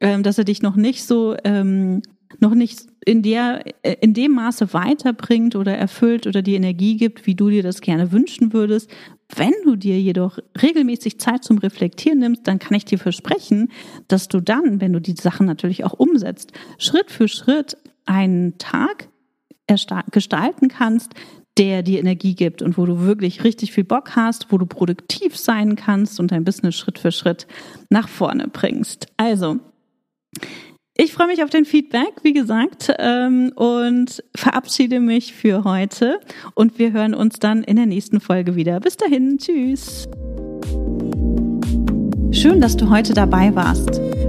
ähm, 0.00 0.22
dass 0.22 0.38
er 0.38 0.44
dich 0.44 0.62
noch 0.62 0.76
nicht 0.76 1.04
so 1.04 1.36
ähm, 1.44 2.00
noch 2.40 2.54
nicht 2.54 2.86
in 3.04 3.22
der, 3.22 3.64
in 4.02 4.14
dem 4.14 4.32
Maße 4.32 4.72
weiterbringt 4.72 5.56
oder 5.56 5.76
erfüllt 5.76 6.26
oder 6.26 6.42
die 6.42 6.54
Energie 6.54 6.96
gibt, 6.96 7.26
wie 7.26 7.34
du 7.34 7.48
dir 7.50 7.62
das 7.62 7.80
gerne 7.80 8.12
wünschen 8.12 8.52
würdest. 8.52 8.90
Wenn 9.34 9.52
du 9.64 9.76
dir 9.76 10.00
jedoch 10.00 10.38
regelmäßig 10.60 11.18
Zeit 11.18 11.44
zum 11.44 11.58
Reflektieren 11.58 12.18
nimmst, 12.18 12.46
dann 12.46 12.58
kann 12.58 12.76
ich 12.76 12.84
dir 12.84 12.98
versprechen, 12.98 13.70
dass 14.08 14.28
du 14.28 14.40
dann, 14.40 14.80
wenn 14.80 14.92
du 14.92 15.00
die 15.00 15.14
Sachen 15.14 15.46
natürlich 15.46 15.84
auch 15.84 15.94
umsetzt, 15.94 16.52
Schritt 16.78 17.10
für 17.10 17.28
Schritt 17.28 17.76
einen 18.04 18.58
Tag 18.58 19.08
gestalten 19.66 20.68
kannst, 20.68 21.14
der 21.58 21.82
dir 21.82 21.98
Energie 21.98 22.34
gibt 22.34 22.62
und 22.62 22.76
wo 22.76 22.84
du 22.84 23.00
wirklich 23.00 23.42
richtig 23.42 23.72
viel 23.72 23.84
Bock 23.84 24.14
hast, 24.14 24.52
wo 24.52 24.58
du 24.58 24.66
produktiv 24.66 25.36
sein 25.36 25.74
kannst 25.74 26.20
und 26.20 26.30
dein 26.30 26.44
Business 26.44 26.76
Schritt 26.76 26.98
für 26.98 27.12
Schritt 27.12 27.46
nach 27.88 28.08
vorne 28.08 28.48
bringst. 28.48 29.06
Also, 29.16 29.58
ich 30.96 31.12
freue 31.12 31.26
mich 31.26 31.42
auf 31.42 31.50
den 31.50 31.64
Feedback, 31.64 32.12
wie 32.22 32.32
gesagt, 32.32 32.92
ähm, 32.98 33.52
und 33.54 34.22
verabschiede 34.34 35.00
mich 35.00 35.34
für 35.34 35.64
heute. 35.64 36.20
Und 36.54 36.78
wir 36.78 36.92
hören 36.92 37.14
uns 37.14 37.38
dann 37.38 37.62
in 37.62 37.76
der 37.76 37.86
nächsten 37.86 38.20
Folge 38.20 38.56
wieder. 38.56 38.80
Bis 38.80 38.96
dahin, 38.96 39.38
tschüss. 39.38 40.08
Schön, 42.32 42.60
dass 42.60 42.76
du 42.76 42.90
heute 42.90 43.14
dabei 43.14 43.54
warst. 43.54 44.00